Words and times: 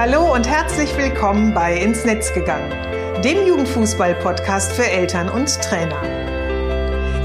Hallo 0.00 0.32
und 0.32 0.48
herzlich 0.48 0.96
willkommen 0.96 1.52
bei 1.52 1.76
Ins 1.76 2.04
Netz 2.04 2.32
gegangen, 2.32 2.70
dem 3.24 3.44
Jugendfußball-Podcast 3.44 4.70
für 4.70 4.88
Eltern 4.88 5.28
und 5.28 5.60
Trainer. 5.60 6.00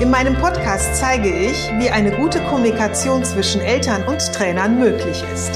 In 0.01 0.09
meinem 0.09 0.33
Podcast 0.33 0.95
zeige 0.95 1.29
ich, 1.29 1.69
wie 1.77 1.91
eine 1.91 2.09
gute 2.09 2.41
Kommunikation 2.41 3.23
zwischen 3.23 3.61
Eltern 3.61 4.03
und 4.05 4.17
Trainern 4.33 4.79
möglich 4.79 5.23
ist. 5.31 5.51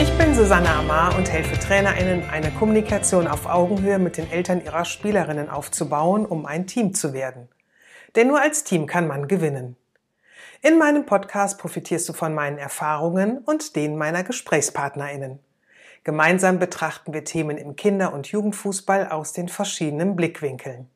Ich 0.00 0.12
bin 0.18 0.34
Susanne 0.34 0.68
Amar 0.68 1.16
und 1.16 1.30
helfe 1.30 1.56
TrainerInnen, 1.60 2.28
eine 2.28 2.50
Kommunikation 2.50 3.28
auf 3.28 3.46
Augenhöhe 3.46 4.00
mit 4.00 4.16
den 4.16 4.28
Eltern 4.32 4.64
ihrer 4.64 4.84
Spielerinnen 4.84 5.48
aufzubauen, 5.48 6.26
um 6.26 6.44
ein 6.44 6.66
Team 6.66 6.92
zu 6.92 7.12
werden. 7.12 7.48
Denn 8.16 8.28
nur 8.28 8.40
als 8.40 8.64
Team 8.64 8.86
kann 8.86 9.06
man 9.06 9.28
gewinnen. 9.28 9.76
In 10.62 10.78
meinem 10.78 11.04
Podcast 11.04 11.58
profitierst 11.58 12.08
du 12.08 12.14
von 12.14 12.34
meinen 12.34 12.56
Erfahrungen 12.56 13.38
und 13.38 13.76
denen 13.76 13.96
meiner 13.96 14.24
GesprächspartnerInnen. 14.24 15.38
Gemeinsam 16.02 16.58
betrachten 16.58 17.12
wir 17.12 17.24
Themen 17.24 17.58
im 17.58 17.76
Kinder- 17.76 18.14
und 18.14 18.28
Jugendfußball 18.28 19.10
aus 19.10 19.34
den 19.34 19.48
verschiedenen 19.48 20.16
Blickwinkeln. 20.16 20.88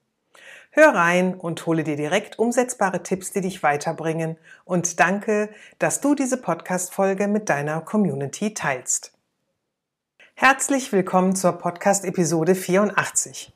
Hör 0.71 0.95
rein 0.95 1.35
und 1.35 1.67
hole 1.67 1.85
dir 1.85 1.97
direkt 1.97 2.39
umsetzbare 2.39 3.03
Tipps, 3.03 3.33
die 3.33 3.41
dich 3.41 3.63
weiterbringen 3.63 4.39
und 4.65 4.99
danke, 5.01 5.51
dass 5.79 6.01
du 6.01 6.15
diese 6.15 6.37
Podcast-Folge 6.37 7.29
mit 7.29 7.49
deiner 7.49 7.81
Community 7.81 8.55
teilst. 8.55 9.13
Herzlich 10.35 10.91
willkommen 10.93 11.35
zur 11.37 11.53
Podcast-Episode 11.53 12.55
84. 12.55 13.53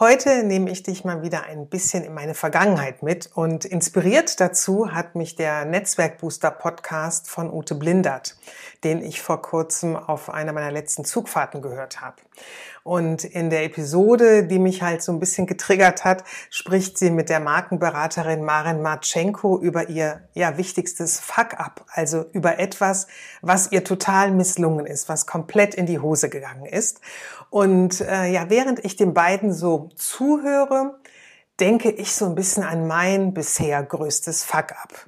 Heute 0.00 0.42
nehme 0.42 0.70
ich 0.70 0.82
dich 0.82 1.04
mal 1.04 1.22
wieder 1.22 1.44
ein 1.44 1.66
bisschen 1.66 2.02
in 2.02 2.14
meine 2.14 2.32
Vergangenheit 2.32 3.02
mit 3.02 3.28
und 3.34 3.66
inspiriert 3.66 4.40
dazu 4.40 4.90
hat 4.90 5.16
mich 5.16 5.36
der 5.36 5.66
Netzwerkbooster 5.66 6.50
Podcast 6.50 7.28
von 7.28 7.52
Ute 7.52 7.74
Blindert, 7.74 8.38
den 8.84 9.02
ich 9.04 9.20
vor 9.20 9.42
kurzem 9.42 9.94
auf 9.94 10.30
einer 10.30 10.54
meiner 10.54 10.72
letzten 10.72 11.04
Zugfahrten 11.04 11.60
gehört 11.60 12.00
habe. 12.00 12.16
Und 12.84 13.22
in 13.22 13.50
der 13.50 13.64
Episode, 13.64 14.44
die 14.44 14.58
mich 14.58 14.82
halt 14.82 15.02
so 15.02 15.12
ein 15.12 15.20
bisschen 15.20 15.46
getriggert 15.46 16.04
hat, 16.04 16.24
spricht 16.50 16.98
sie 16.98 17.10
mit 17.10 17.28
der 17.28 17.38
Markenberaterin 17.38 18.42
Maren 18.42 18.82
Marchenko 18.82 19.60
über 19.60 19.88
ihr 19.90 20.22
ja 20.32 20.56
wichtigstes 20.56 21.20
Fuck-up, 21.20 21.84
also 21.92 22.24
über 22.32 22.58
etwas, 22.58 23.06
was 23.42 23.70
ihr 23.70 23.84
total 23.84 24.32
misslungen 24.32 24.86
ist, 24.86 25.08
was 25.08 25.26
komplett 25.26 25.74
in 25.74 25.86
die 25.86 26.00
Hose 26.00 26.28
gegangen 26.28 26.64
ist. 26.64 27.00
Und 27.50 28.00
äh, 28.00 28.28
ja, 28.32 28.48
während 28.48 28.84
ich 28.84 28.96
den 28.96 29.12
beiden 29.12 29.52
so 29.52 29.81
zuhöre, 29.90 30.98
denke 31.60 31.90
ich 31.90 32.14
so 32.14 32.26
ein 32.26 32.34
bisschen 32.34 32.62
an 32.62 32.86
mein 32.86 33.34
bisher 33.34 33.82
größtes 33.82 34.44
Fuck-up. 34.44 35.06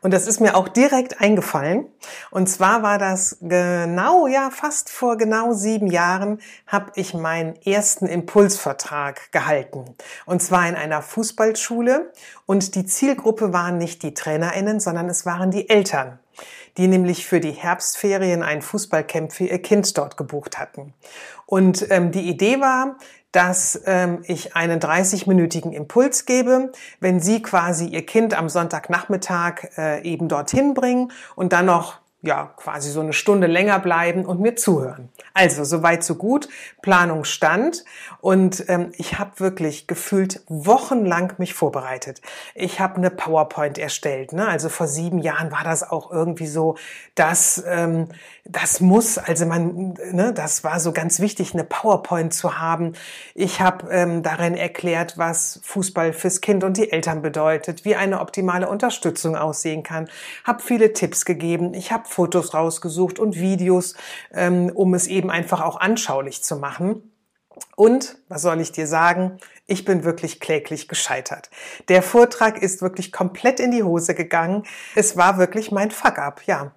Und 0.00 0.12
das 0.12 0.26
ist 0.26 0.40
mir 0.40 0.56
auch 0.56 0.68
direkt 0.68 1.20
eingefallen. 1.20 1.86
Und 2.30 2.48
zwar 2.48 2.82
war 2.82 2.98
das 2.98 3.38
genau, 3.40 4.26
ja, 4.26 4.50
fast 4.50 4.90
vor 4.90 5.16
genau 5.16 5.52
sieben 5.52 5.86
Jahren 5.86 6.40
habe 6.66 6.92
ich 6.96 7.14
meinen 7.14 7.56
ersten 7.62 8.06
Impulsvertrag 8.06 9.32
gehalten. 9.32 9.84
Und 10.26 10.42
zwar 10.42 10.68
in 10.68 10.74
einer 10.74 11.02
Fußballschule. 11.02 12.12
Und 12.46 12.74
die 12.74 12.86
Zielgruppe 12.86 13.52
waren 13.52 13.78
nicht 13.78 14.02
die 14.02 14.14
TrainerInnen, 14.14 14.80
sondern 14.80 15.08
es 15.08 15.26
waren 15.26 15.50
die 15.50 15.68
Eltern 15.68 16.18
die 16.76 16.86
nämlich 16.86 17.26
für 17.26 17.40
die 17.40 17.50
Herbstferien 17.50 18.44
ein 18.44 18.62
Fußballcamp 18.62 19.32
für 19.32 19.44
ihr 19.44 19.60
Kind 19.60 19.98
dort 19.98 20.16
gebucht 20.16 20.58
hatten. 20.58 20.94
Und 21.44 21.90
ähm, 21.90 22.12
die 22.12 22.28
Idee 22.28 22.60
war, 22.60 22.96
dass 23.32 23.80
ähm, 23.84 24.22
ich 24.26 24.56
einen 24.56 24.80
30-minütigen 24.80 25.72
Impuls 25.72 26.24
gebe, 26.24 26.72
wenn 27.00 27.20
Sie 27.20 27.42
quasi 27.42 27.86
Ihr 27.86 28.06
Kind 28.06 28.34
am 28.34 28.48
Sonntagnachmittag 28.48 29.76
äh, 29.76 30.02
eben 30.02 30.28
dorthin 30.28 30.74
bringen 30.74 31.12
und 31.36 31.52
dann 31.52 31.66
noch 31.66 31.98
ja, 32.22 32.52
quasi 32.56 32.90
so 32.90 33.00
eine 33.00 33.12
Stunde 33.12 33.46
länger 33.46 33.78
bleiben 33.78 34.24
und 34.24 34.40
mir 34.40 34.56
zuhören. 34.56 35.08
Also, 35.34 35.62
soweit 35.64 36.02
so 36.02 36.16
gut. 36.16 36.48
Planung 36.88 37.24
stand 37.24 37.84
und 38.22 38.64
ähm, 38.68 38.92
ich 38.96 39.18
habe 39.18 39.40
wirklich 39.40 39.86
gefühlt 39.86 40.42
wochenlang 40.48 41.34
mich 41.36 41.52
vorbereitet. 41.52 42.22
Ich 42.54 42.80
habe 42.80 42.96
eine 42.96 43.10
PowerPoint 43.10 43.76
erstellt. 43.76 44.32
Ne? 44.32 44.48
Also 44.48 44.70
vor 44.70 44.86
sieben 44.86 45.18
Jahren 45.18 45.52
war 45.52 45.64
das 45.64 45.88
auch 45.88 46.10
irgendwie 46.10 46.46
so, 46.46 46.76
dass 47.14 47.62
ähm, 47.66 48.08
das 48.46 48.80
muss, 48.80 49.18
also 49.18 49.44
man, 49.44 49.98
ne, 50.12 50.32
das 50.32 50.64
war 50.64 50.80
so 50.80 50.92
ganz 50.92 51.20
wichtig, 51.20 51.52
eine 51.52 51.64
PowerPoint 51.64 52.32
zu 52.32 52.58
haben. 52.58 52.94
Ich 53.34 53.60
habe 53.60 53.90
ähm, 53.90 54.22
darin 54.22 54.54
erklärt, 54.54 55.18
was 55.18 55.60
Fußball 55.64 56.14
fürs 56.14 56.40
Kind 56.40 56.64
und 56.64 56.78
die 56.78 56.90
Eltern 56.90 57.20
bedeutet, 57.20 57.84
wie 57.84 57.96
eine 57.96 58.20
optimale 58.20 58.66
Unterstützung 58.66 59.36
aussehen 59.36 59.82
kann. 59.82 60.08
Habe 60.44 60.62
viele 60.62 60.94
Tipps 60.94 61.26
gegeben. 61.26 61.74
Ich 61.74 61.92
habe 61.92 62.07
Fotos 62.08 62.54
rausgesucht 62.54 63.18
und 63.18 63.36
Videos, 63.36 63.94
ähm, 64.32 64.70
um 64.74 64.94
es 64.94 65.06
eben 65.06 65.30
einfach 65.30 65.60
auch 65.60 65.78
anschaulich 65.78 66.42
zu 66.42 66.56
machen. 66.56 67.12
Und, 67.76 68.18
was 68.28 68.42
soll 68.42 68.60
ich 68.60 68.72
dir 68.72 68.86
sagen, 68.86 69.38
ich 69.66 69.84
bin 69.84 70.04
wirklich 70.04 70.40
kläglich 70.40 70.88
gescheitert. 70.88 71.50
Der 71.88 72.02
Vortrag 72.02 72.62
ist 72.62 72.82
wirklich 72.82 73.12
komplett 73.12 73.60
in 73.60 73.72
die 73.72 73.82
Hose 73.82 74.14
gegangen. 74.14 74.64
Es 74.94 75.16
war 75.16 75.38
wirklich 75.38 75.70
mein 75.70 75.90
Fuck-up, 75.90 76.42
ja. 76.46 76.72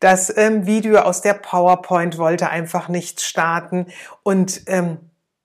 Das 0.00 0.34
ähm, 0.36 0.66
Video 0.66 0.98
aus 0.98 1.22
der 1.22 1.34
PowerPoint 1.34 2.18
wollte 2.18 2.50
einfach 2.50 2.88
nicht 2.88 3.20
starten 3.20 3.86
und 4.22 4.62
ähm, 4.66 4.98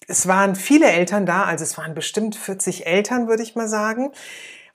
es 0.07 0.27
waren 0.27 0.55
viele 0.55 0.91
Eltern 0.91 1.25
da, 1.25 1.43
also 1.43 1.63
es 1.63 1.77
waren 1.77 1.95
bestimmt 1.95 2.35
40 2.35 2.85
Eltern, 2.85 3.27
würde 3.27 3.41
ich 3.41 3.55
mal 3.55 3.67
sagen. 3.67 4.11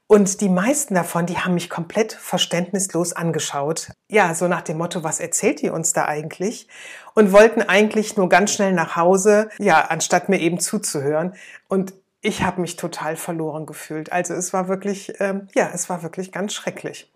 Und 0.09 0.41
die 0.41 0.49
meisten 0.49 0.95
davon, 0.95 1.27
die 1.27 1.37
haben 1.37 1.53
mich 1.53 1.69
komplett 1.69 2.15
verständnislos 2.15 3.13
angeschaut. 3.13 3.91
Ja, 4.09 4.35
so 4.35 4.49
nach 4.49 4.63
dem 4.63 4.79
Motto, 4.79 5.05
was 5.05 5.21
erzählt 5.21 5.63
ihr 5.63 5.75
uns 5.75 5.93
da 5.93 6.07
eigentlich? 6.07 6.67
Und 7.15 7.31
wollten 7.31 7.61
eigentlich 7.61 8.17
nur 8.17 8.31
ganz 8.31 8.55
schnell 8.55 8.73
nach 8.73 8.97
Hause, 8.97 9.51
ja, 9.59 9.83
anstatt 9.83 10.31
mir 10.31 10.41
eben 10.41 10.61
zuzuhören. 10.61 11.35
Und 11.69 11.93
ich 12.23 12.43
habe 12.43 12.63
mich 12.63 12.77
total 12.77 13.17
verloren 13.17 13.67
gefühlt. 13.67 14.11
Also 14.11 14.33
es 14.33 14.55
war 14.55 14.67
wirklich, 14.67 15.13
ähm, 15.21 15.49
ja, 15.55 15.71
es 15.75 15.91
war 15.91 16.03
wirklich 16.03 16.33
ganz 16.33 16.55
schrecklich. 16.55 17.13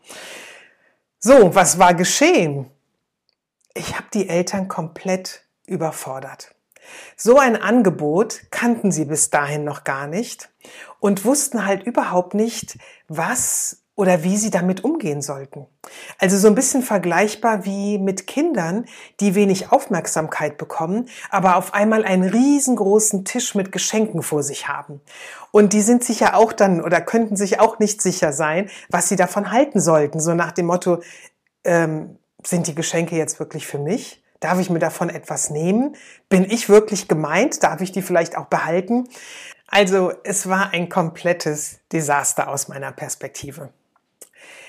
So, 1.18 1.54
was 1.54 1.78
war 1.78 1.94
geschehen? 1.94 2.70
Ich 3.72 3.96
habe 3.96 4.06
die 4.12 4.28
Eltern 4.28 4.68
komplett 4.68 5.44
überfordert. 5.64 6.54
So 7.16 7.38
ein 7.38 7.56
Angebot 7.56 8.40
kannten 8.50 8.92
sie 8.92 9.04
bis 9.04 9.30
dahin 9.30 9.64
noch 9.64 9.84
gar 9.84 10.06
nicht 10.06 10.50
und 11.00 11.24
wussten 11.24 11.66
halt 11.66 11.84
überhaupt 11.84 12.34
nicht, 12.34 12.78
was 13.08 13.82
oder 13.94 14.24
wie 14.24 14.38
sie 14.38 14.50
damit 14.50 14.84
umgehen 14.84 15.20
sollten. 15.20 15.66
Also 16.18 16.38
so 16.38 16.48
ein 16.48 16.54
bisschen 16.54 16.82
vergleichbar 16.82 17.64
wie 17.66 17.98
mit 17.98 18.26
Kindern, 18.26 18.86
die 19.20 19.34
wenig 19.34 19.70
Aufmerksamkeit 19.70 20.56
bekommen, 20.56 21.08
aber 21.30 21.56
auf 21.56 21.74
einmal 21.74 22.04
einen 22.04 22.28
riesengroßen 22.28 23.24
Tisch 23.24 23.54
mit 23.54 23.70
Geschenken 23.70 24.22
vor 24.22 24.42
sich 24.42 24.66
haben. 24.66 25.02
Und 25.50 25.74
die 25.74 25.82
sind 25.82 26.04
sich 26.04 26.20
ja 26.20 26.34
auch 26.34 26.54
dann 26.54 26.80
oder 26.82 27.02
könnten 27.02 27.36
sich 27.36 27.60
auch 27.60 27.78
nicht 27.78 28.00
sicher 28.00 28.32
sein, 28.32 28.70
was 28.88 29.08
sie 29.08 29.16
davon 29.16 29.52
halten 29.52 29.80
sollten. 29.80 30.20
So 30.20 30.34
nach 30.34 30.52
dem 30.52 30.66
Motto, 30.66 31.02
ähm, 31.64 32.18
sind 32.44 32.66
die 32.66 32.74
Geschenke 32.74 33.16
jetzt 33.16 33.38
wirklich 33.38 33.66
für 33.66 33.78
mich? 33.78 34.21
Darf 34.42 34.58
ich 34.58 34.70
mir 34.70 34.80
davon 34.80 35.08
etwas 35.08 35.50
nehmen? 35.50 35.94
Bin 36.28 36.44
ich 36.44 36.68
wirklich 36.68 37.06
gemeint? 37.06 37.62
Darf 37.62 37.80
ich 37.80 37.92
die 37.92 38.02
vielleicht 38.02 38.36
auch 38.36 38.46
behalten? 38.46 39.08
Also 39.68 40.12
es 40.24 40.48
war 40.48 40.70
ein 40.70 40.88
komplettes 40.88 41.78
Desaster 41.92 42.48
aus 42.48 42.66
meiner 42.66 42.90
Perspektive. 42.90 43.72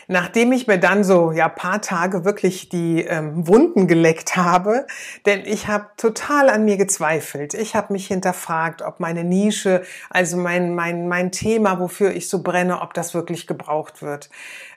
Nachdem 0.07 0.51
ich 0.51 0.67
mir 0.67 0.79
dann 0.79 1.03
so 1.03 1.31
ja 1.31 1.49
paar 1.49 1.81
Tage 1.81 2.25
wirklich 2.25 2.69
die 2.69 3.01
ähm, 3.01 3.47
Wunden 3.47 3.87
geleckt 3.87 4.35
habe, 4.35 4.85
denn 5.25 5.45
ich 5.45 5.67
habe 5.67 5.87
total 5.97 6.49
an 6.49 6.65
mir 6.65 6.77
gezweifelt. 6.77 7.53
Ich 7.53 7.75
habe 7.75 7.93
mich 7.93 8.07
hinterfragt, 8.07 8.81
ob 8.81 8.99
meine 8.99 9.23
Nische, 9.23 9.83
also 10.09 10.37
mein 10.37 10.75
mein 10.75 11.07
mein 11.07 11.31
Thema, 11.31 11.79
wofür 11.79 12.11
ich 12.11 12.29
so 12.29 12.43
brenne, 12.43 12.81
ob 12.81 12.93
das 12.93 13.13
wirklich 13.13 13.47
gebraucht 13.47 14.01
wird. 14.01 14.29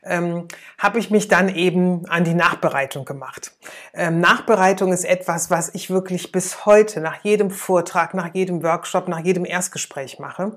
Ähm, 0.04 0.46
habe 0.78 1.00
ich 1.00 1.10
mich 1.10 1.26
dann 1.26 1.48
eben 1.48 2.06
an 2.08 2.22
die 2.22 2.34
Nachbereitung 2.34 3.04
gemacht. 3.04 3.52
Ähm, 3.92 4.20
Nachbereitung 4.20 4.92
ist 4.92 5.04
etwas, 5.04 5.50
was 5.50 5.74
ich 5.74 5.90
wirklich 5.90 6.30
bis 6.30 6.64
heute 6.64 7.00
nach 7.00 7.24
jedem 7.24 7.50
Vortrag, 7.50 8.14
nach 8.14 8.32
jedem 8.32 8.62
Workshop, 8.62 9.08
nach 9.08 9.20
jedem 9.20 9.44
Erstgespräch 9.44 10.20
mache. 10.20 10.56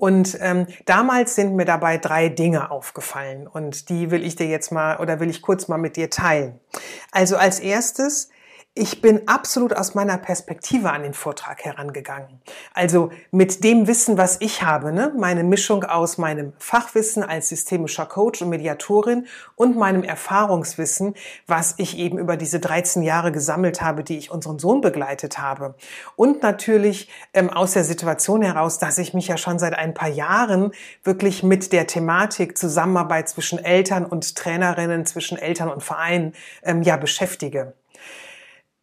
Und 0.00 0.38
ähm, 0.40 0.66
damals 0.86 1.34
sind 1.34 1.54
mir 1.56 1.66
dabei 1.66 1.98
drei 1.98 2.30
Dinge 2.30 2.70
aufgefallen 2.70 3.46
und 3.46 3.90
die 3.90 4.10
will 4.10 4.24
ich 4.24 4.34
dir 4.34 4.46
jetzt 4.46 4.72
mal 4.72 4.96
oder 4.96 5.20
will 5.20 5.28
ich 5.28 5.42
kurz 5.42 5.68
mal 5.68 5.76
mit 5.76 5.96
dir 5.96 6.08
teilen. 6.08 6.58
Also 7.12 7.36
als 7.36 7.60
erstes, 7.60 8.30
Ich 8.80 9.02
bin 9.02 9.28
absolut 9.28 9.76
aus 9.76 9.94
meiner 9.94 10.16
Perspektive 10.16 10.90
an 10.90 11.02
den 11.02 11.12
Vortrag 11.12 11.62
herangegangen. 11.66 12.40
Also 12.72 13.10
mit 13.30 13.62
dem 13.62 13.86
Wissen, 13.86 14.16
was 14.16 14.38
ich 14.40 14.62
habe, 14.62 14.90
ne? 14.90 15.12
meine 15.18 15.44
Mischung 15.44 15.84
aus 15.84 16.16
meinem 16.16 16.54
Fachwissen 16.56 17.22
als 17.22 17.50
systemischer 17.50 18.06
Coach 18.06 18.40
und 18.40 18.48
Mediatorin 18.48 19.26
und 19.54 19.76
meinem 19.76 20.02
Erfahrungswissen, 20.02 21.12
was 21.46 21.74
ich 21.76 21.98
eben 21.98 22.16
über 22.16 22.38
diese 22.38 22.58
13 22.58 23.02
Jahre 23.02 23.32
gesammelt 23.32 23.82
habe, 23.82 24.02
die 24.02 24.16
ich 24.16 24.30
unseren 24.30 24.58
Sohn 24.58 24.80
begleitet 24.80 25.38
habe. 25.38 25.74
Und 26.16 26.42
natürlich 26.42 27.10
ähm, 27.34 27.50
aus 27.50 27.74
der 27.74 27.84
Situation 27.84 28.40
heraus, 28.40 28.78
dass 28.78 28.96
ich 28.96 29.12
mich 29.12 29.28
ja 29.28 29.36
schon 29.36 29.58
seit 29.58 29.74
ein 29.74 29.92
paar 29.92 30.08
Jahren 30.08 30.72
wirklich 31.04 31.42
mit 31.42 31.74
der 31.74 31.86
Thematik 31.86 32.56
Zusammenarbeit 32.56 33.28
zwischen 33.28 33.58
Eltern 33.58 34.06
und 34.06 34.36
Trainerinnen, 34.36 35.04
zwischen 35.04 35.36
Eltern 35.36 35.68
und 35.68 35.82
Vereinen 35.82 36.32
ähm, 36.62 36.80
ja 36.80 36.96
beschäftige. 36.96 37.74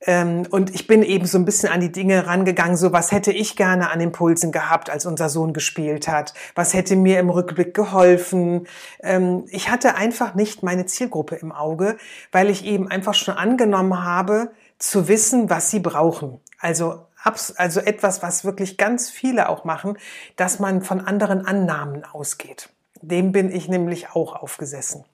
Ähm, 0.01 0.45
und 0.51 0.73
ich 0.75 0.85
bin 0.85 1.01
eben 1.01 1.25
so 1.25 1.37
ein 1.37 1.45
bisschen 1.45 1.69
an 1.69 1.81
die 1.81 1.91
Dinge 1.91 2.27
rangegangen, 2.27 2.77
so 2.77 2.93
was 2.93 3.11
hätte 3.11 3.31
ich 3.31 3.55
gerne 3.55 3.89
an 3.89 3.99
Impulsen 3.99 4.51
gehabt, 4.51 4.89
als 4.89 5.05
unser 5.05 5.29
Sohn 5.29 5.53
gespielt 5.53 6.07
hat? 6.07 6.33
Was 6.55 6.73
hätte 6.73 6.95
mir 6.95 7.19
im 7.19 7.29
Rückblick 7.29 7.73
geholfen? 7.73 8.67
Ähm, 9.01 9.45
ich 9.49 9.69
hatte 9.69 9.95
einfach 9.95 10.35
nicht 10.35 10.61
meine 10.61 10.85
Zielgruppe 10.85 11.35
im 11.35 11.51
Auge, 11.51 11.97
weil 12.31 12.49
ich 12.49 12.65
eben 12.65 12.87
einfach 12.87 13.15
schon 13.15 13.35
angenommen 13.35 14.03
habe, 14.03 14.51
zu 14.77 15.07
wissen, 15.07 15.49
was 15.49 15.71
sie 15.71 15.79
brauchen. 15.79 16.39
Also, 16.59 17.07
also 17.23 17.79
etwas, 17.79 18.21
was 18.21 18.45
wirklich 18.45 18.77
ganz 18.77 19.09
viele 19.09 19.49
auch 19.49 19.63
machen, 19.63 19.97
dass 20.35 20.59
man 20.59 20.81
von 20.81 21.01
anderen 21.01 21.45
Annahmen 21.45 22.05
ausgeht. 22.05 22.69
Dem 23.01 23.31
bin 23.31 23.51
ich 23.51 23.67
nämlich 23.67 24.11
auch 24.11 24.35
aufgesessen. 24.35 25.05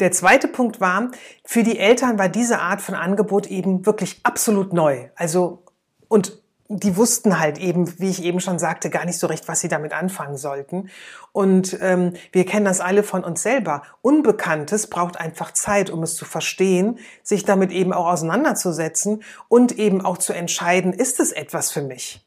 Der 0.00 0.12
zweite 0.12 0.48
Punkt 0.48 0.80
war, 0.80 1.10
für 1.44 1.62
die 1.62 1.78
Eltern 1.78 2.18
war 2.18 2.28
diese 2.28 2.60
Art 2.60 2.80
von 2.80 2.94
Angebot 2.94 3.46
eben 3.46 3.86
wirklich 3.86 4.20
absolut 4.22 4.72
neu. 4.72 5.08
Also, 5.16 5.62
und 6.08 6.44
die 6.68 6.96
wussten 6.96 7.38
halt 7.38 7.58
eben, 7.58 7.98
wie 8.00 8.08
ich 8.08 8.22
eben 8.22 8.40
schon 8.40 8.58
sagte, 8.58 8.88
gar 8.88 9.04
nicht 9.04 9.18
so 9.18 9.26
recht, 9.26 9.48
was 9.48 9.60
sie 9.60 9.68
damit 9.68 9.92
anfangen 9.92 10.36
sollten. 10.36 10.88
Und 11.32 11.76
ähm, 11.80 12.14
wir 12.32 12.46
kennen 12.46 12.64
das 12.64 12.80
alle 12.80 13.02
von 13.02 13.22
uns 13.22 13.42
selber. 13.42 13.82
Unbekanntes 14.00 14.88
braucht 14.88 15.20
einfach 15.20 15.52
Zeit, 15.52 15.90
um 15.90 16.02
es 16.02 16.14
zu 16.14 16.24
verstehen, 16.24 16.98
sich 17.22 17.44
damit 17.44 17.70
eben 17.70 17.92
auch 17.92 18.06
auseinanderzusetzen 18.06 19.22
und 19.48 19.78
eben 19.78 20.00
auch 20.00 20.18
zu 20.18 20.32
entscheiden, 20.32 20.92
ist 20.92 21.20
es 21.20 21.32
etwas 21.32 21.70
für 21.70 21.82
mich? 21.82 22.24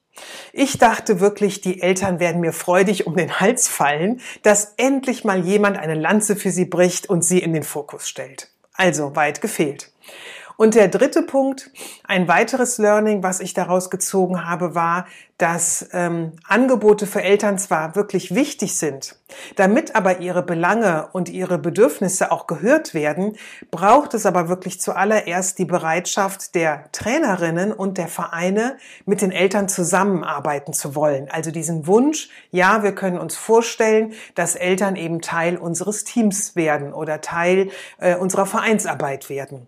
Ich 0.53 0.77
dachte 0.77 1.19
wirklich, 1.19 1.61
die 1.61 1.81
Eltern 1.81 2.19
werden 2.19 2.41
mir 2.41 2.53
freudig 2.53 3.07
um 3.07 3.15
den 3.15 3.39
Hals 3.39 3.67
fallen, 3.67 4.21
dass 4.41 4.73
endlich 4.77 5.23
mal 5.23 5.45
jemand 5.45 5.77
eine 5.77 5.95
Lanze 5.95 6.35
für 6.35 6.51
sie 6.51 6.65
bricht 6.65 7.09
und 7.09 7.23
sie 7.23 7.39
in 7.39 7.53
den 7.53 7.63
Fokus 7.63 8.07
stellt. 8.07 8.49
Also 8.73 9.15
weit 9.15 9.41
gefehlt. 9.41 9.91
Und 10.57 10.73
der 10.73 10.87
dritte 10.87 11.21
Punkt, 11.21 11.69
ein 12.03 12.27
weiteres 12.27 12.79
Learning, 12.79 13.21
was 13.21 13.39
ich 13.39 13.53
daraus 13.53 13.91
gezogen 13.91 14.43
habe, 14.43 14.73
war, 14.73 15.05
dass 15.37 15.87
ähm, 15.93 16.31
Angebote 16.47 17.05
für 17.05 17.21
Eltern 17.21 17.59
zwar 17.59 17.95
wirklich 17.95 18.33
wichtig 18.33 18.75
sind, 18.75 19.19
damit 19.55 19.95
aber 19.95 20.19
ihre 20.19 20.41
Belange 20.41 21.09
und 21.13 21.29
ihre 21.29 21.59
Bedürfnisse 21.59 22.31
auch 22.31 22.47
gehört 22.47 22.95
werden, 22.95 23.37
braucht 23.69 24.15
es 24.15 24.25
aber 24.25 24.49
wirklich 24.49 24.81
zuallererst 24.81 25.59
die 25.59 25.65
Bereitschaft 25.65 26.55
der 26.55 26.91
Trainerinnen 26.91 27.71
und 27.71 27.99
der 27.99 28.07
Vereine, 28.07 28.77
mit 29.05 29.21
den 29.21 29.31
Eltern 29.31 29.69
zusammenarbeiten 29.69 30.73
zu 30.73 30.95
wollen. 30.95 31.29
Also 31.29 31.51
diesen 31.51 31.85
Wunsch, 31.85 32.29
ja, 32.49 32.81
wir 32.81 32.95
können 32.95 33.19
uns 33.19 33.35
vorstellen, 33.35 34.13
dass 34.33 34.55
Eltern 34.55 34.95
eben 34.95 35.21
Teil 35.21 35.57
unseres 35.57 36.03
Teams 36.03 36.55
werden 36.55 36.93
oder 36.93 37.21
Teil 37.21 37.69
äh, 37.99 38.15
unserer 38.15 38.47
Vereinsarbeit 38.47 39.29
werden. 39.29 39.67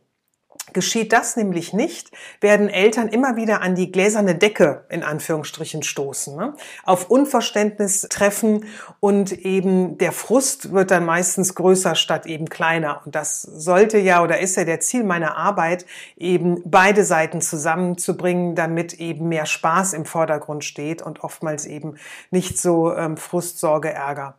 Geschieht 0.73 1.13
das 1.13 1.35
nämlich 1.35 1.73
nicht, 1.73 2.11
werden 2.41 2.69
Eltern 2.69 3.07
immer 3.07 3.35
wieder 3.35 3.61
an 3.61 3.75
die 3.75 3.91
gläserne 3.91 4.35
Decke 4.35 4.85
in 4.89 5.03
Anführungsstrichen 5.03 5.83
stoßen, 5.83 6.35
ne? 6.35 6.53
auf 6.83 7.09
Unverständnis 7.09 8.07
treffen 8.09 8.65
und 8.99 9.31
eben 9.31 9.97
der 9.97 10.11
Frust 10.11 10.73
wird 10.73 10.91
dann 10.91 11.05
meistens 11.05 11.55
größer 11.55 11.95
statt 11.95 12.25
eben 12.25 12.49
kleiner. 12.49 13.01
Und 13.05 13.15
das 13.15 13.41
sollte 13.41 13.97
ja 13.97 14.23
oder 14.23 14.39
ist 14.39 14.57
ja 14.57 14.63
der 14.63 14.79
Ziel 14.79 15.03
meiner 15.03 15.37
Arbeit, 15.37 15.85
eben 16.17 16.61
beide 16.65 17.05
Seiten 17.05 17.41
zusammenzubringen, 17.41 18.55
damit 18.55 18.93
eben 18.93 19.29
mehr 19.29 19.45
Spaß 19.45 19.93
im 19.93 20.05
Vordergrund 20.05 20.63
steht 20.63 21.01
und 21.01 21.23
oftmals 21.23 21.65
eben 21.65 21.97
nicht 22.31 22.59
so 22.59 22.93
ähm, 22.95 23.17
Frust, 23.17 23.59
Sorge, 23.59 23.91
Ärger. 23.91 24.35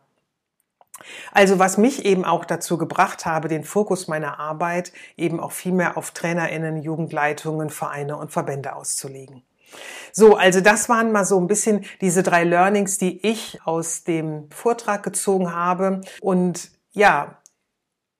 Also 1.31 1.59
was 1.59 1.77
mich 1.77 2.05
eben 2.05 2.25
auch 2.25 2.45
dazu 2.45 2.77
gebracht 2.77 3.25
habe, 3.25 3.47
den 3.47 3.63
Fokus 3.63 4.07
meiner 4.07 4.39
Arbeit 4.39 4.91
eben 5.17 5.39
auch 5.39 5.51
viel 5.51 5.71
mehr 5.71 5.97
auf 5.97 6.11
Trainerinnen, 6.11 6.81
Jugendleitungen, 6.81 7.69
Vereine 7.69 8.17
und 8.17 8.31
Verbände 8.31 8.75
auszulegen. 8.75 9.43
So, 10.11 10.35
also 10.35 10.61
das 10.61 10.89
waren 10.89 11.11
mal 11.11 11.25
so 11.25 11.39
ein 11.39 11.47
bisschen 11.47 11.85
diese 12.01 12.23
drei 12.23 12.43
Learnings, 12.43 12.97
die 12.97 13.25
ich 13.25 13.59
aus 13.63 14.03
dem 14.03 14.49
Vortrag 14.51 15.03
gezogen 15.03 15.53
habe. 15.53 16.01
Und 16.19 16.71
ja, 16.91 17.37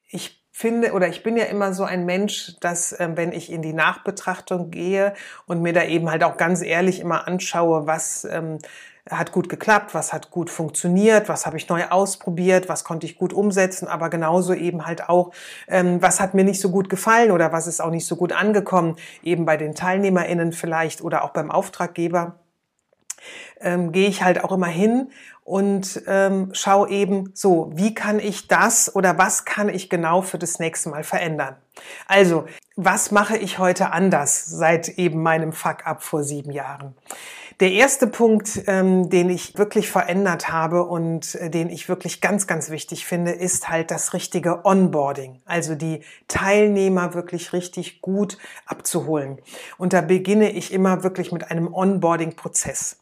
ich 0.09 0.41
finde 0.51 0.93
oder 0.93 1.07
ich 1.07 1.23
bin 1.23 1.37
ja 1.37 1.45
immer 1.45 1.73
so 1.73 1.83
ein 1.83 2.05
Mensch, 2.05 2.55
dass 2.59 2.93
äh, 2.93 3.09
wenn 3.15 3.31
ich 3.31 3.51
in 3.51 3.61
die 3.61 3.73
Nachbetrachtung 3.73 4.69
gehe 4.69 5.13
und 5.47 5.61
mir 5.61 5.73
da 5.73 5.83
eben 5.83 6.09
halt 6.09 6.23
auch 6.23 6.37
ganz 6.37 6.61
ehrlich 6.61 6.99
immer 6.99 7.27
anschaue, 7.27 7.87
was 7.87 8.25
ähm, 8.25 8.59
hat 9.09 9.31
gut 9.31 9.49
geklappt, 9.49 9.93
was 9.93 10.13
hat 10.13 10.29
gut 10.29 10.49
funktioniert, 10.49 11.27
was 11.27 11.45
habe 11.45 11.57
ich 11.57 11.67
neu 11.67 11.85
ausprobiert, 11.89 12.69
was 12.69 12.83
konnte 12.83 13.05
ich 13.05 13.17
gut 13.17 13.33
umsetzen, 13.33 13.87
aber 13.87 14.09
genauso 14.09 14.53
eben 14.53 14.85
halt 14.85 15.09
auch, 15.09 15.31
ähm, 15.67 16.01
was 16.01 16.19
hat 16.19 16.33
mir 16.33 16.43
nicht 16.43 16.61
so 16.61 16.69
gut 16.69 16.89
gefallen 16.89 17.31
oder 17.31 17.51
was 17.51 17.67
ist 17.67 17.81
auch 17.81 17.89
nicht 17.89 18.05
so 18.05 18.15
gut 18.15 18.31
angekommen, 18.31 18.95
eben 19.23 19.45
bei 19.45 19.57
den 19.57 19.73
TeilnehmerInnen 19.75 20.53
vielleicht 20.53 21.01
oder 21.01 21.23
auch 21.23 21.31
beim 21.31 21.51
Auftraggeber. 21.51 22.35
Ähm, 23.59 23.91
gehe 23.91 24.07
ich 24.07 24.23
halt 24.23 24.43
auch 24.43 24.51
immer 24.51 24.67
hin 24.67 25.11
und 25.43 26.01
ähm, 26.07 26.49
schau 26.53 26.87
eben 26.87 27.31
so, 27.33 27.71
wie 27.75 27.93
kann 27.93 28.19
ich 28.19 28.47
das 28.47 28.95
oder 28.95 29.17
was 29.17 29.45
kann 29.45 29.69
ich 29.69 29.89
genau 29.89 30.21
für 30.21 30.39
das 30.39 30.59
nächste 30.59 30.89
Mal 30.89 31.03
verändern. 31.03 31.55
Also, 32.07 32.45
was 32.75 33.11
mache 33.11 33.37
ich 33.37 33.59
heute 33.59 33.91
anders 33.91 34.45
seit 34.45 34.87
eben 34.89 35.21
meinem 35.21 35.51
Fuck-up 35.51 36.03
vor 36.03 36.23
sieben 36.23 36.51
Jahren? 36.51 36.95
Der 37.59 37.73
erste 37.73 38.07
Punkt, 38.07 38.63
ähm, 38.65 39.11
den 39.11 39.29
ich 39.29 39.55
wirklich 39.55 39.91
verändert 39.91 40.51
habe 40.51 40.83
und 40.85 41.35
äh, 41.35 41.51
den 41.51 41.69
ich 41.69 41.89
wirklich 41.89 42.19
ganz, 42.19 42.47
ganz 42.47 42.71
wichtig 42.71 43.05
finde, 43.05 43.33
ist 43.33 43.69
halt 43.69 43.91
das 43.91 44.13
richtige 44.13 44.65
Onboarding. 44.65 45.41
Also 45.45 45.75
die 45.75 46.01
Teilnehmer 46.27 47.13
wirklich 47.13 47.53
richtig 47.53 48.01
gut 48.01 48.39
abzuholen. 48.65 49.37
Und 49.77 49.93
da 49.93 50.01
beginne 50.01 50.49
ich 50.51 50.73
immer 50.73 51.03
wirklich 51.03 51.31
mit 51.31 51.51
einem 51.51 51.71
Onboarding-Prozess. 51.71 52.97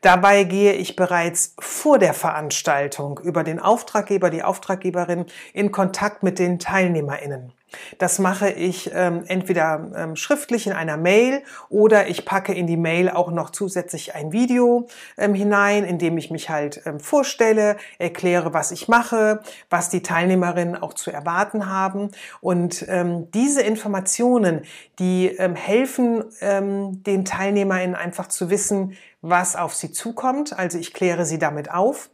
Dabei 0.00 0.42
gehe 0.42 0.72
ich 0.72 0.96
bereits 0.96 1.54
vor 1.60 2.00
der 2.00 2.14
Veranstaltung 2.14 3.20
über 3.22 3.44
den 3.44 3.60
Auftraggeber, 3.60 4.30
die 4.30 4.42
Auftraggeberin 4.42 5.26
in 5.52 5.70
Kontakt 5.70 6.24
mit 6.24 6.40
den 6.40 6.58
TeilnehmerInnen. 6.58 7.52
Das 7.98 8.18
mache 8.18 8.50
ich 8.50 8.90
ähm, 8.94 9.24
entweder 9.26 9.90
ähm, 9.96 10.16
schriftlich 10.16 10.66
in 10.66 10.72
einer 10.72 10.96
Mail 10.96 11.42
oder 11.68 12.08
ich 12.08 12.24
packe 12.24 12.52
in 12.52 12.66
die 12.66 12.76
Mail 12.76 13.10
auch 13.10 13.30
noch 13.30 13.50
zusätzlich 13.50 14.14
ein 14.14 14.32
Video 14.32 14.86
ähm, 15.16 15.34
hinein, 15.34 15.84
in 15.84 15.98
dem 15.98 16.18
ich 16.18 16.30
mich 16.30 16.50
halt 16.50 16.82
ähm, 16.86 17.00
vorstelle, 17.00 17.76
erkläre, 17.98 18.54
was 18.54 18.70
ich 18.70 18.88
mache, 18.88 19.40
was 19.70 19.88
die 19.88 20.02
Teilnehmerinnen 20.02 20.76
auch 20.76 20.94
zu 20.94 21.10
erwarten 21.10 21.68
haben. 21.70 22.10
Und 22.40 22.84
ähm, 22.88 23.30
diese 23.32 23.62
Informationen, 23.62 24.62
die 24.98 25.28
ähm, 25.28 25.54
helfen 25.54 26.24
ähm, 26.40 27.02
den 27.04 27.24
Teilnehmerinnen 27.24 27.94
einfach 27.94 28.28
zu 28.28 28.50
wissen, 28.50 28.96
was 29.22 29.56
auf 29.56 29.74
sie 29.74 29.92
zukommt. 29.92 30.58
Also 30.58 30.78
ich 30.78 30.92
kläre 30.92 31.24
sie 31.24 31.38
damit 31.38 31.70
auf. 31.70 32.10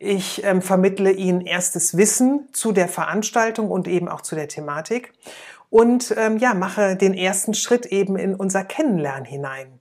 Ich 0.00 0.44
ähm, 0.44 0.62
vermittle 0.62 1.10
Ihnen 1.10 1.40
erstes 1.40 1.96
Wissen 1.96 2.48
zu 2.52 2.70
der 2.70 2.86
Veranstaltung 2.86 3.70
und 3.70 3.88
eben 3.88 4.08
auch 4.08 4.20
zu 4.20 4.36
der 4.36 4.46
Thematik 4.46 5.12
und 5.70 6.14
ähm, 6.16 6.38
ja, 6.38 6.54
mache 6.54 6.94
den 6.94 7.14
ersten 7.14 7.52
Schritt 7.52 7.86
eben 7.86 8.16
in 8.16 8.36
unser 8.36 8.64
Kennenlernen 8.64 9.24
hinein. 9.24 9.77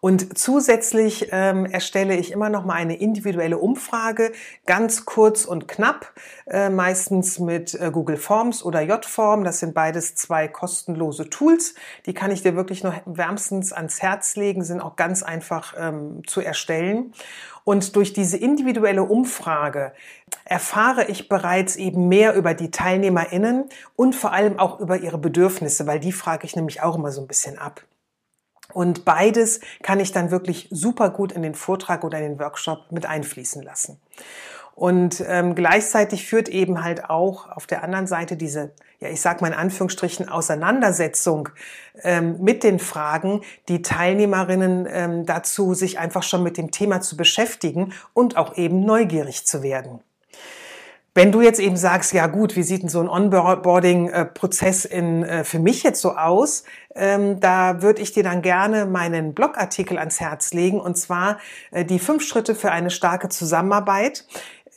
Und 0.00 0.38
zusätzlich 0.38 1.28
ähm, 1.32 1.66
erstelle 1.66 2.16
ich 2.16 2.30
immer 2.30 2.48
noch 2.48 2.64
mal 2.64 2.74
eine 2.74 2.96
individuelle 2.96 3.58
Umfrage, 3.58 4.32
ganz 4.66 5.04
kurz 5.04 5.44
und 5.44 5.66
knapp, 5.66 6.12
äh, 6.46 6.70
meistens 6.70 7.38
mit 7.38 7.74
äh, 7.74 7.90
Google 7.92 8.16
Forms 8.16 8.62
oder 8.62 8.80
J-Form. 8.80 9.44
Das 9.44 9.58
sind 9.58 9.74
beides 9.74 10.14
zwei 10.14 10.46
kostenlose 10.46 11.28
Tools. 11.30 11.74
Die 12.06 12.14
kann 12.14 12.30
ich 12.30 12.42
dir 12.42 12.54
wirklich 12.54 12.84
noch 12.84 12.94
wärmstens 13.06 13.72
ans 13.72 14.00
Herz 14.00 14.36
legen, 14.36 14.62
sind 14.62 14.80
auch 14.80 14.96
ganz 14.96 15.22
einfach 15.22 15.74
ähm, 15.76 16.22
zu 16.26 16.40
erstellen. 16.40 17.12
Und 17.64 17.96
durch 17.96 18.14
diese 18.14 18.38
individuelle 18.38 19.02
Umfrage 19.02 19.92
erfahre 20.44 21.04
ich 21.04 21.28
bereits 21.28 21.76
eben 21.76 22.08
mehr 22.08 22.34
über 22.34 22.54
die 22.54 22.70
TeilnehmerInnen 22.70 23.68
und 23.94 24.14
vor 24.14 24.32
allem 24.32 24.58
auch 24.58 24.80
über 24.80 24.98
ihre 24.98 25.18
Bedürfnisse, 25.18 25.86
weil 25.86 26.00
die 26.00 26.12
frage 26.12 26.46
ich 26.46 26.56
nämlich 26.56 26.82
auch 26.82 26.96
immer 26.96 27.12
so 27.12 27.20
ein 27.20 27.26
bisschen 27.26 27.58
ab. 27.58 27.82
Und 28.72 29.04
beides 29.04 29.60
kann 29.82 30.00
ich 30.00 30.12
dann 30.12 30.30
wirklich 30.30 30.68
super 30.70 31.10
gut 31.10 31.32
in 31.32 31.42
den 31.42 31.54
Vortrag 31.54 32.04
oder 32.04 32.18
in 32.18 32.24
den 32.24 32.38
Workshop 32.38 32.92
mit 32.92 33.06
einfließen 33.06 33.62
lassen. 33.62 34.00
Und 34.78 35.24
ähm, 35.26 35.56
gleichzeitig 35.56 36.24
führt 36.28 36.48
eben 36.48 36.84
halt 36.84 37.10
auch 37.10 37.50
auf 37.50 37.66
der 37.66 37.82
anderen 37.82 38.06
Seite 38.06 38.36
diese, 38.36 38.70
ja, 39.00 39.08
ich 39.08 39.20
sag 39.20 39.40
mal 39.40 39.48
in 39.48 39.54
Anführungsstrichen, 39.54 40.28
Auseinandersetzung 40.28 41.48
ähm, 42.04 42.36
mit 42.40 42.62
den 42.62 42.78
Fragen, 42.78 43.40
die 43.68 43.82
Teilnehmerinnen 43.82 44.86
ähm, 44.88 45.26
dazu, 45.26 45.74
sich 45.74 45.98
einfach 45.98 46.22
schon 46.22 46.44
mit 46.44 46.56
dem 46.56 46.70
Thema 46.70 47.00
zu 47.00 47.16
beschäftigen 47.16 47.92
und 48.14 48.36
auch 48.36 48.56
eben 48.56 48.84
neugierig 48.84 49.46
zu 49.46 49.64
werden. 49.64 49.98
Wenn 51.18 51.32
du 51.32 51.40
jetzt 51.40 51.58
eben 51.58 51.76
sagst, 51.76 52.12
ja 52.12 52.28
gut, 52.28 52.54
wie 52.54 52.62
sieht 52.62 52.82
denn 52.82 52.88
so 52.88 53.00
ein 53.00 53.08
Onboarding-Prozess 53.08 54.84
in, 54.84 55.24
äh, 55.24 55.42
für 55.42 55.58
mich 55.58 55.82
jetzt 55.82 56.00
so 56.00 56.12
aus, 56.12 56.62
ähm, 56.94 57.40
da 57.40 57.82
würde 57.82 58.02
ich 58.02 58.12
dir 58.12 58.22
dann 58.22 58.40
gerne 58.40 58.86
meinen 58.86 59.34
Blogartikel 59.34 59.98
ans 59.98 60.20
Herz 60.20 60.54
legen, 60.54 60.80
und 60.80 60.96
zwar 60.96 61.38
äh, 61.72 61.84
die 61.84 61.98
fünf 61.98 62.22
Schritte 62.22 62.54
für 62.54 62.70
eine 62.70 62.90
starke 62.90 63.28
Zusammenarbeit. 63.30 64.26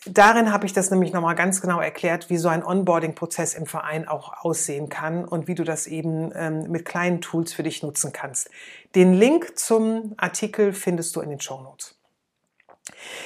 Darin 0.07 0.51
habe 0.51 0.65
ich 0.65 0.74
das 0.74 0.89
nämlich 0.89 1.13
nochmal 1.13 1.36
ganz 1.36 1.62
genau 1.62 1.79
erklärt, 1.79 2.31
wie 2.31 2.38
so 2.38 2.50
ein 2.50 2.65
Onboarding-Prozess 2.65 3.53
im 3.53 3.67
Verein 3.67 4.07
auch 4.07 4.43
aussehen 4.43 4.89
kann 4.89 5.24
und 5.25 5.48
wie 5.48 5.53
du 5.53 5.63
das 5.63 5.86
eben 5.86 6.31
ähm, 6.33 6.71
mit 6.71 6.86
kleinen 6.86 7.21
Tools 7.21 7.53
für 7.53 7.62
dich 7.62 7.83
nutzen 7.83 8.13
kannst. 8.13 8.50
Den 8.95 9.13
Link 9.13 9.60
zum 9.60 10.15
Artikel 10.17 10.74
findest 10.74 11.15
du 11.15 11.21
in 11.21 11.29
den 11.29 11.39
Show 11.39 11.62
Notes. 11.62 12.01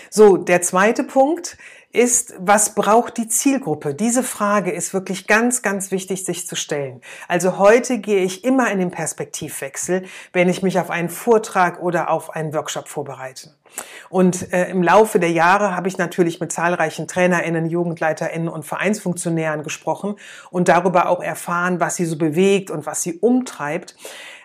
So, 0.10 0.38
der 0.38 0.62
zweite 0.62 1.04
Punkt 1.04 1.58
ist, 1.96 2.36
was 2.38 2.76
braucht 2.76 3.18
die 3.18 3.28
Zielgruppe? 3.28 3.94
Diese 3.96 4.24
Frage 4.24 4.72
ist 4.72 4.94
wirklich 4.94 5.28
ganz, 5.28 5.62
ganz 5.62 5.92
wichtig, 5.92 6.26
sich 6.26 6.48
zu 6.48 6.56
stellen. 6.56 7.02
Also 7.28 7.58
heute 7.58 8.00
gehe 8.00 8.24
ich 8.24 8.44
immer 8.44 8.72
in 8.72 8.80
den 8.80 8.92
Perspektivwechsel, 8.92 10.04
wenn 10.34 10.50
ich 10.50 10.62
mich 10.62 10.80
auf 10.80 10.90
einen 10.90 11.10
Vortrag 11.10 11.82
oder 11.82 12.10
auf 12.10 12.36
einen 12.36 12.54
Workshop 12.54 12.88
vorbereite. 12.88 13.56
Und 14.10 14.54
äh, 14.54 14.70
im 14.70 14.84
Laufe 14.84 15.20
der 15.20 15.32
Jahre 15.32 15.76
habe 15.76 15.88
ich 15.88 15.98
natürlich 15.98 16.40
mit 16.40 16.52
zahlreichen 16.52 17.08
Trainerinnen, 17.08 17.70
Jugendleiterinnen 17.70 18.48
und 18.48 18.64
Vereinsfunktionären 18.64 19.64
gesprochen 19.64 20.16
und 20.52 20.68
darüber 20.68 21.10
auch 21.10 21.22
erfahren, 21.22 21.80
was 21.80 21.96
sie 21.96 22.06
so 22.06 22.18
bewegt 22.18 22.72
und 22.72 22.86
was 22.86 23.02
sie 23.02 23.20
umtreibt. 23.20 23.96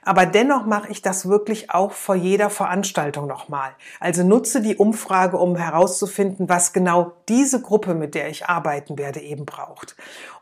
Aber 0.03 0.27
dennoch 0.27 0.67
mache 0.67 0.91
ich 0.91 1.03
das 1.03 1.29
wirklich 1.29 1.71
auch 1.71 1.93
vor 1.93 2.15
jeder 2.15 2.51
Veranstaltung 2.51 3.27
nochmal. 3.27 3.71
Also 3.99 4.25
nutze 4.25 4.63
die 4.63 4.77
Umfrage, 4.77 5.37
um 5.37 5.57
herauszufinden, 5.57 6.49
was 6.49 6.73
genau 6.73 7.13
diese 7.29 7.61
Gruppe, 7.61 7.95
mit 7.95 8.15
der 8.15 8.29
ich 8.29 8.47
arbeiten 8.47 8.99
werde, 8.99 9.21
eben 9.21 9.45
braucht. 9.45 9.97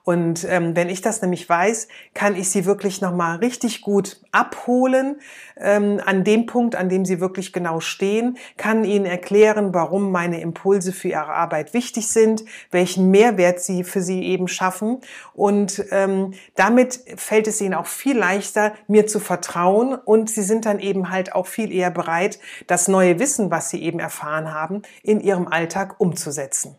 Und 0.08 0.46
ähm, 0.48 0.74
wenn 0.74 0.88
ich 0.88 1.02
das 1.02 1.20
nämlich 1.20 1.46
weiß, 1.46 1.86
kann 2.14 2.34
ich 2.34 2.48
sie 2.48 2.64
wirklich 2.64 3.02
nochmal 3.02 3.36
richtig 3.40 3.82
gut 3.82 4.22
abholen 4.32 5.20
ähm, 5.58 6.00
an 6.02 6.24
dem 6.24 6.46
Punkt, 6.46 6.76
an 6.76 6.88
dem 6.88 7.04
sie 7.04 7.20
wirklich 7.20 7.52
genau 7.52 7.80
stehen, 7.80 8.38
kann 8.56 8.84
ihnen 8.84 9.04
erklären, 9.04 9.74
warum 9.74 10.10
meine 10.10 10.40
Impulse 10.40 10.94
für 10.94 11.08
ihre 11.08 11.34
Arbeit 11.34 11.74
wichtig 11.74 12.08
sind, 12.08 12.46
welchen 12.70 13.10
Mehrwert 13.10 13.60
sie 13.60 13.84
für 13.84 14.00
sie 14.00 14.22
eben 14.22 14.48
schaffen. 14.48 15.02
Und 15.34 15.84
ähm, 15.90 16.32
damit 16.54 17.00
fällt 17.16 17.46
es 17.46 17.60
ihnen 17.60 17.74
auch 17.74 17.84
viel 17.84 18.16
leichter, 18.16 18.72
mir 18.86 19.06
zu 19.06 19.20
vertrauen. 19.20 19.94
Und 19.94 20.30
sie 20.30 20.42
sind 20.42 20.64
dann 20.64 20.78
eben 20.78 21.10
halt 21.10 21.34
auch 21.34 21.46
viel 21.46 21.70
eher 21.70 21.90
bereit, 21.90 22.38
das 22.66 22.88
neue 22.88 23.18
Wissen, 23.18 23.50
was 23.50 23.68
sie 23.68 23.82
eben 23.82 24.00
erfahren 24.00 24.54
haben, 24.54 24.80
in 25.02 25.20
ihrem 25.20 25.48
Alltag 25.48 25.96
umzusetzen. 25.98 26.78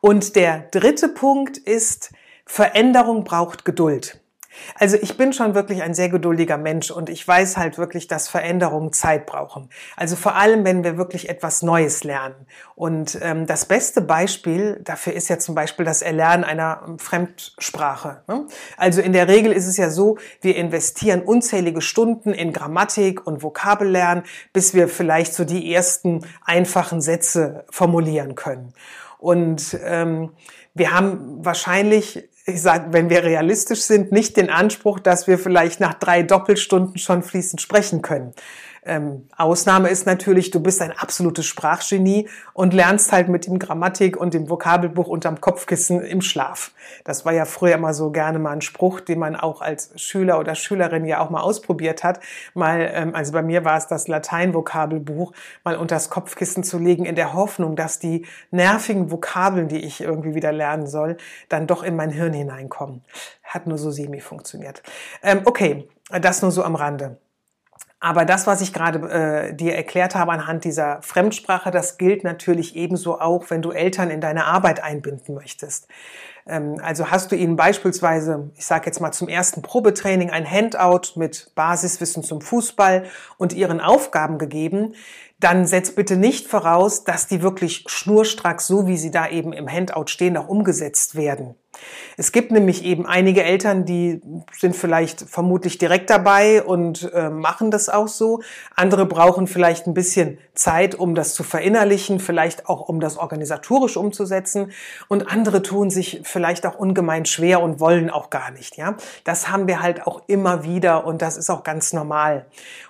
Und 0.00 0.36
der 0.36 0.60
dritte 0.70 1.08
Punkt 1.08 1.58
ist, 1.58 2.12
Veränderung 2.44 3.24
braucht 3.24 3.64
Geduld. 3.64 4.20
Also 4.74 4.96
ich 5.00 5.16
bin 5.16 5.32
schon 5.32 5.54
wirklich 5.54 5.82
ein 5.82 5.94
sehr 5.94 6.08
geduldiger 6.08 6.58
Mensch 6.58 6.90
und 6.90 7.10
ich 7.10 7.26
weiß 7.26 7.56
halt 7.56 7.78
wirklich, 7.78 8.06
dass 8.08 8.28
Veränderungen 8.28 8.92
Zeit 8.92 9.26
brauchen. 9.26 9.70
Also 9.96 10.16
vor 10.16 10.34
allem, 10.34 10.64
wenn 10.64 10.84
wir 10.84 10.96
wirklich 10.96 11.28
etwas 11.28 11.62
Neues 11.62 12.04
lernen. 12.04 12.34
Und 12.74 13.18
ähm, 13.22 13.46
das 13.46 13.66
beste 13.66 14.00
Beispiel 14.00 14.80
dafür 14.82 15.12
ist 15.12 15.28
ja 15.28 15.38
zum 15.38 15.54
Beispiel 15.54 15.84
das 15.84 16.02
Erlernen 16.02 16.44
einer 16.44 16.96
Fremdsprache. 16.98 18.22
Ne? 18.28 18.46
Also 18.76 19.00
in 19.00 19.12
der 19.12 19.28
Regel 19.28 19.52
ist 19.52 19.66
es 19.66 19.76
ja 19.76 19.90
so, 19.90 20.18
wir 20.40 20.56
investieren 20.56 21.22
unzählige 21.22 21.80
Stunden 21.80 22.32
in 22.32 22.52
Grammatik 22.52 23.26
und 23.26 23.42
Vokabellernen, 23.42 24.24
bis 24.52 24.74
wir 24.74 24.88
vielleicht 24.88 25.34
so 25.34 25.44
die 25.44 25.72
ersten 25.72 26.24
einfachen 26.44 27.00
Sätze 27.00 27.64
formulieren 27.70 28.34
können. 28.34 28.74
Und 29.18 29.76
ähm, 29.84 30.30
wir 30.74 30.92
haben 30.92 31.44
wahrscheinlich, 31.44 32.28
ich 32.46 32.62
sage, 32.62 32.92
wenn 32.92 33.10
wir 33.10 33.24
realistisch 33.24 33.82
sind, 33.82 34.12
nicht 34.12 34.36
den 34.36 34.48
Anspruch, 34.48 35.00
dass 35.00 35.26
wir 35.26 35.38
vielleicht 35.38 35.80
nach 35.80 35.94
drei 35.94 36.22
Doppelstunden 36.22 36.98
schon 36.98 37.22
fließend 37.22 37.60
sprechen 37.60 38.00
können. 38.00 38.32
Ähm, 38.88 39.28
Ausnahme 39.36 39.90
ist 39.90 40.06
natürlich, 40.06 40.50
du 40.50 40.60
bist 40.60 40.80
ein 40.80 40.92
absolutes 40.92 41.44
Sprachgenie 41.44 42.28
und 42.54 42.72
lernst 42.72 43.12
halt 43.12 43.28
mit 43.28 43.46
dem 43.46 43.58
Grammatik 43.58 44.16
und 44.16 44.32
dem 44.32 44.48
Vokabelbuch 44.48 45.08
unterm 45.08 45.40
Kopfkissen 45.40 46.02
im 46.02 46.22
Schlaf. 46.22 46.72
Das 47.04 47.26
war 47.26 47.34
ja 47.34 47.44
früher 47.44 47.74
immer 47.74 47.92
so 47.92 48.10
gerne 48.10 48.38
mal 48.38 48.52
ein 48.52 48.62
Spruch, 48.62 49.00
den 49.00 49.18
man 49.18 49.36
auch 49.36 49.60
als 49.60 49.92
Schüler 50.00 50.38
oder 50.40 50.54
Schülerin 50.54 51.04
ja 51.04 51.20
auch 51.20 51.28
mal 51.28 51.42
ausprobiert 51.42 52.02
hat. 52.02 52.20
Mal, 52.54 52.90
ähm, 52.92 53.14
also 53.14 53.32
bei 53.32 53.42
mir 53.42 53.64
war 53.64 53.76
es 53.76 53.86
das 53.86 54.08
Latein-Vokabelbuch, 54.08 55.32
mal 55.64 55.76
unters 55.76 56.08
Kopfkissen 56.08 56.64
zu 56.64 56.78
legen, 56.78 57.04
in 57.04 57.14
der 57.14 57.34
Hoffnung, 57.34 57.76
dass 57.76 57.98
die 57.98 58.26
nervigen 58.50 59.10
Vokabeln, 59.10 59.68
die 59.68 59.84
ich 59.84 60.00
irgendwie 60.00 60.34
wieder 60.34 60.52
lernen 60.52 60.86
soll, 60.86 61.18
dann 61.50 61.66
doch 61.66 61.82
in 61.82 61.94
mein 61.94 62.10
Hirn 62.10 62.32
hineinkommen. 62.32 63.04
Hat 63.44 63.66
nur 63.66 63.76
so 63.76 63.90
semi 63.90 64.20
funktioniert. 64.20 64.82
Ähm, 65.22 65.42
okay, 65.44 65.88
das 66.08 66.40
nur 66.40 66.50
so 66.50 66.64
am 66.64 66.74
Rande. 66.74 67.18
Aber 68.00 68.24
das, 68.24 68.46
was 68.46 68.60
ich 68.60 68.72
gerade 68.72 68.98
äh, 69.08 69.54
dir 69.54 69.74
erklärt 69.74 70.14
habe 70.14 70.30
anhand 70.30 70.64
dieser 70.64 71.02
Fremdsprache, 71.02 71.72
das 71.72 71.98
gilt 71.98 72.22
natürlich 72.22 72.76
ebenso 72.76 73.20
auch, 73.20 73.50
wenn 73.50 73.60
du 73.60 73.72
Eltern 73.72 74.10
in 74.10 74.20
deine 74.20 74.44
Arbeit 74.44 74.82
einbinden 74.82 75.34
möchtest. 75.34 75.88
Ähm, 76.46 76.76
also 76.80 77.10
hast 77.10 77.32
du 77.32 77.36
ihnen 77.36 77.56
beispielsweise, 77.56 78.50
ich 78.56 78.66
sage 78.66 78.86
jetzt 78.86 79.00
mal 79.00 79.10
zum 79.10 79.28
ersten 79.28 79.62
Probetraining, 79.62 80.30
ein 80.30 80.48
Handout 80.48 81.16
mit 81.18 81.50
Basiswissen 81.56 82.22
zum 82.22 82.40
Fußball 82.40 83.04
und 83.36 83.52
ihren 83.52 83.80
Aufgaben 83.80 84.38
gegeben, 84.38 84.94
dann 85.40 85.66
setz 85.66 85.92
bitte 85.92 86.16
nicht 86.16 86.48
voraus, 86.48 87.04
dass 87.04 87.28
die 87.28 87.42
wirklich 87.42 87.84
schnurstracks, 87.86 88.66
so 88.66 88.86
wie 88.86 88.96
sie 88.96 89.10
da 89.10 89.28
eben 89.28 89.52
im 89.52 89.70
Handout 89.70 90.08
stehen, 90.08 90.36
auch 90.36 90.48
umgesetzt 90.48 91.14
werden. 91.14 91.54
Es 92.16 92.32
gibt 92.32 92.50
nämlich 92.50 92.84
eben 92.84 93.06
einige 93.06 93.44
Eltern, 93.44 93.84
die 93.84 94.20
sind 94.52 94.74
vielleicht 94.74 95.20
vermutlich 95.20 95.78
direkt 95.78 96.10
dabei 96.10 96.62
und 96.62 97.10
äh, 97.12 97.30
machen 97.30 97.70
das 97.70 97.88
auch 97.88 98.08
so. 98.08 98.40
Andere 98.74 99.06
brauchen 99.06 99.46
vielleicht 99.46 99.86
ein 99.86 99.94
bisschen 99.94 100.38
Zeit, 100.54 100.96
um 100.96 101.14
das 101.14 101.34
zu 101.34 101.44
verinnerlichen, 101.44 102.18
vielleicht 102.18 102.68
auch 102.68 102.88
um 102.88 102.98
das 102.98 103.16
organisatorisch 103.16 103.96
umzusetzen. 103.96 104.72
Und 105.06 105.30
andere 105.30 105.62
tun 105.62 105.90
sich 105.90 106.22
vielleicht 106.24 106.66
auch 106.66 106.74
ungemein 106.74 107.24
schwer 107.24 107.62
und 107.62 107.78
wollen 107.78 108.10
auch 108.10 108.30
gar 108.30 108.50
nicht. 108.50 108.76
Ja, 108.76 108.96
das 109.22 109.50
haben 109.50 109.68
wir 109.68 109.80
halt 109.80 110.06
auch 110.06 110.22
immer 110.26 110.64
wieder 110.64 111.06
und 111.06 111.22
das 111.22 111.36
ist 111.36 111.50
auch 111.50 111.62
ganz 111.62 111.92
normal 111.92 112.46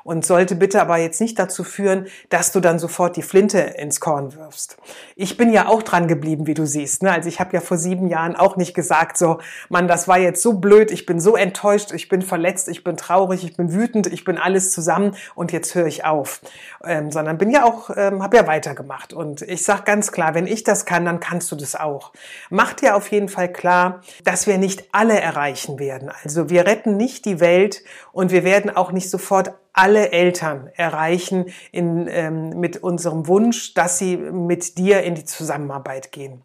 und 0.08 0.24
sollte 0.24 0.54
bitte 0.54 0.80
aber 0.80 0.96
jetzt 0.96 1.20
nicht 1.20 1.38
dazu 1.38 1.62
führen, 1.64 2.06
dass 2.30 2.50
du 2.50 2.60
dann 2.60 2.78
sofort 2.78 3.18
die 3.18 3.22
Flinte 3.22 3.58
ins 3.58 4.00
Korn 4.00 4.34
wirfst. 4.34 4.78
Ich 5.16 5.36
bin 5.36 5.52
ja 5.52 5.68
auch 5.68 5.82
dran 5.82 6.08
geblieben, 6.08 6.46
wie 6.46 6.54
du 6.54 6.64
siehst. 6.64 7.02
Ne? 7.02 7.12
Also 7.12 7.28
ich 7.28 7.40
habe 7.40 7.52
ja 7.52 7.60
vor 7.60 7.76
sieben 7.76 8.08
Jahren 8.08 8.34
auch 8.34 8.56
nicht 8.56 8.72
gesagt, 8.72 9.18
so, 9.18 9.38
Mann, 9.68 9.86
das 9.86 10.08
war 10.08 10.18
jetzt 10.18 10.42
so 10.42 10.54
blöd, 10.54 10.90
ich 10.90 11.04
bin 11.04 11.20
so 11.20 11.36
enttäuscht, 11.36 11.92
ich 11.92 12.08
bin 12.08 12.22
verletzt, 12.22 12.68
ich 12.68 12.84
bin 12.84 12.96
traurig, 12.96 13.44
ich 13.44 13.54
bin 13.54 13.74
wütend, 13.74 14.06
ich 14.06 14.24
bin 14.24 14.38
alles 14.38 14.70
zusammen 14.70 15.14
und 15.34 15.52
jetzt 15.52 15.74
höre 15.74 15.86
ich 15.86 16.06
auf. 16.06 16.40
Ähm, 16.82 17.10
sondern 17.10 17.36
bin 17.36 17.50
ja 17.50 17.64
auch, 17.64 17.90
ähm, 17.94 18.22
habe 18.22 18.38
ja 18.38 18.46
weitergemacht. 18.46 19.12
Und 19.12 19.42
ich 19.42 19.62
sage 19.62 19.82
ganz 19.84 20.10
klar, 20.10 20.34
wenn 20.34 20.46
ich 20.46 20.64
das 20.64 20.86
kann, 20.86 21.04
dann 21.04 21.20
kannst 21.20 21.52
du 21.52 21.56
das 21.56 21.76
auch. 21.76 22.12
Mach 22.48 22.72
dir 22.72 22.96
auf 22.96 23.10
jeden 23.10 23.28
Fall 23.28 23.52
klar, 23.52 24.00
dass 24.24 24.46
wir 24.46 24.56
nicht 24.56 24.88
alle 24.92 25.20
erreichen 25.20 25.78
werden. 25.78 26.10
Also 26.24 26.48
wir 26.48 26.64
retten 26.64 26.96
nicht 26.96 27.26
die 27.26 27.40
Welt 27.40 27.82
und 28.12 28.32
wir 28.32 28.42
werden 28.42 28.74
auch 28.74 28.90
nicht 28.90 29.10
sofort 29.10 29.52
alle 29.78 30.10
Eltern 30.10 30.70
erreichen 30.74 31.46
in, 31.70 32.08
ähm, 32.10 32.58
mit 32.58 32.82
unserem 32.82 33.28
Wunsch, 33.28 33.74
dass 33.74 33.96
sie 33.96 34.16
mit 34.16 34.76
dir 34.76 35.04
in 35.04 35.14
die 35.14 35.24
Zusammenarbeit 35.24 36.10
gehen. 36.10 36.42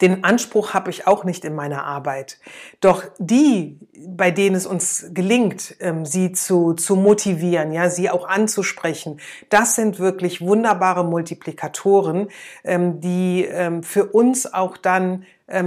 Den 0.00 0.22
Anspruch 0.24 0.72
habe 0.72 0.88
ich 0.88 1.06
auch 1.06 1.24
nicht 1.24 1.44
in 1.44 1.54
meiner 1.54 1.84
Arbeit. 1.84 2.38
Doch 2.80 3.02
die, 3.18 3.78
bei 4.06 4.30
denen 4.30 4.54
es 4.54 4.66
uns 4.66 5.06
gelingt, 5.10 5.74
ähm, 5.80 6.06
sie 6.06 6.30
zu, 6.30 6.74
zu 6.74 6.94
motivieren, 6.94 7.72
ja, 7.72 7.90
sie 7.90 8.08
auch 8.08 8.26
anzusprechen, 8.28 9.20
das 9.50 9.74
sind 9.74 9.98
wirklich 9.98 10.40
wunderbare 10.40 11.04
Multiplikatoren, 11.04 12.28
ähm, 12.62 13.00
die 13.00 13.44
ähm, 13.44 13.82
für 13.82 14.06
uns 14.06 14.52
auch 14.52 14.76
dann 14.76 15.24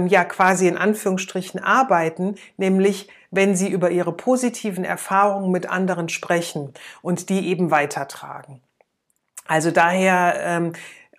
ja 0.08 0.24
quasi 0.24 0.68
in 0.68 0.76
Anführungsstrichen 0.76 1.58
arbeiten, 1.58 2.36
nämlich 2.56 3.08
wenn 3.32 3.56
sie 3.56 3.68
über 3.68 3.90
ihre 3.90 4.12
positiven 4.12 4.84
Erfahrungen 4.84 5.50
mit 5.50 5.68
anderen 5.68 6.08
sprechen 6.08 6.72
und 7.02 7.28
die 7.28 7.48
eben 7.48 7.72
weitertragen. 7.72 8.60
Also 9.48 9.72
daher 9.72 10.72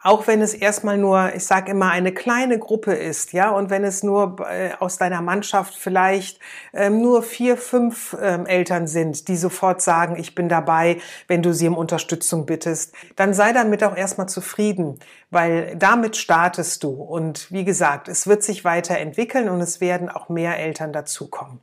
auch 0.04 0.28
wenn 0.28 0.42
es 0.42 0.54
erstmal 0.54 0.98
nur, 0.98 1.34
ich 1.34 1.46
sage 1.46 1.72
immer, 1.72 1.90
eine 1.90 2.14
kleine 2.14 2.60
Gruppe 2.60 2.94
ist, 2.94 3.32
ja, 3.32 3.52
und 3.52 3.70
wenn 3.70 3.86
es 3.86 4.04
nur 4.04 4.36
äh, 4.50 4.72
aus 4.80 4.98
deiner 4.98 5.22
Mannschaft 5.22 5.76
vielleicht 5.76 6.40
ähm, 6.74 7.02
nur 7.02 7.24
vier, 7.24 7.56
fünf 7.56 8.16
ähm, 8.22 8.46
Eltern 8.46 8.86
sind, 8.86 9.30
die 9.30 9.38
sofort 9.38 9.82
sagen, 9.82 10.18
ich 10.20 10.36
bin 10.36 10.50
dabei, 10.50 10.98
wenn 11.28 11.42
du 11.42 11.54
sie 11.54 11.70
um 11.70 11.78
Unterstützung 11.78 12.46
bittest, 12.46 12.94
dann 13.16 13.34
sei 13.34 13.54
damit 13.54 13.82
auch 13.84 13.96
erstmal 13.96 14.28
zufrieden, 14.28 15.00
weil 15.32 15.74
damit 15.78 16.18
startest 16.18 16.84
du. 16.84 16.90
Und 16.90 17.50
wie 17.50 17.64
gesagt, 17.64 18.10
es 18.10 18.28
wird 18.28 18.44
sich 18.44 18.66
weiterentwickeln 18.66 19.48
und 19.48 19.62
es 19.62 19.80
werden 19.80 20.10
auch 20.10 20.28
mehr 20.28 20.60
Eltern 20.60 20.92
dazukommen. 20.92 21.62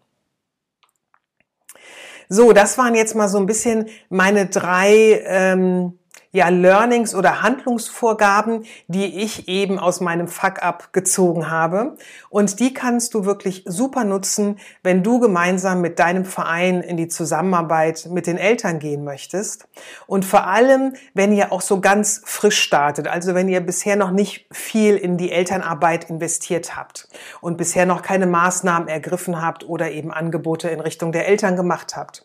So, 2.33 2.53
das 2.53 2.79
waren 2.79 2.95
jetzt 2.95 3.17
mal 3.17 3.29
so 3.29 3.39
ein 3.39 3.47
bisschen 3.47 3.87
meine 4.09 4.47
drei 4.47 5.21
ähm, 5.27 5.99
ja, 6.33 6.49
Learnings 6.49 7.15
oder 7.15 7.43
Handlungsvorgaben, 7.43 8.65
die 8.87 9.21
ich 9.21 9.49
eben 9.49 9.81
aus 9.81 10.01
meinem 10.01 10.29
Fuck-up 10.29 10.93
gezogen 10.93 11.51
habe. 11.51 11.97
Und 12.29 12.61
die 12.61 12.73
kannst 12.73 13.15
du 13.15 13.25
wirklich 13.25 13.65
super 13.67 14.05
nutzen, 14.05 14.59
wenn 14.85 15.03
du 15.03 15.19
gemeinsam 15.19 15.81
mit 15.81 15.99
deinem 15.99 16.25
Verein 16.25 16.83
in 16.83 16.97
die 16.97 17.09
Zusammenarbeit 17.09 18.09
mit 18.11 18.29
den 18.29 18.39
Eltern 18.39 18.79
gehen 18.79 19.03
möchtest. 19.03 19.67
Und 20.07 20.25
vor 20.25 20.47
allem, 20.47 20.95
wenn 21.15 21.33
ihr 21.33 21.51
auch 21.51 21.63
so 21.63 21.81
ganz 21.81 22.23
frisch 22.25 22.61
startet, 22.61 23.09
also 23.09 23.35
wenn 23.35 23.49
ihr 23.49 23.61
bisher 23.61 23.97
noch 23.97 24.13
nicht 24.13 24.47
viel 24.53 24.97
in 24.97 25.17
die 25.17 25.33
Elternarbeit 25.33 26.11
investiert 26.11 26.77
habt 26.77 27.09
und 27.41 27.57
bisher 27.57 27.87
noch 27.87 28.03
keine 28.03 28.27
Maßnahmen 28.27 28.89
ergriffen 28.89 29.43
habt 29.43 29.69
oder 29.69 29.91
eben 29.91 30.13
Angebote 30.13 30.69
in 30.69 30.79
Richtung 30.79 31.11
der 31.11 31.27
Eltern 31.27 31.57
gemacht 31.57 31.97
habt. 31.97 32.25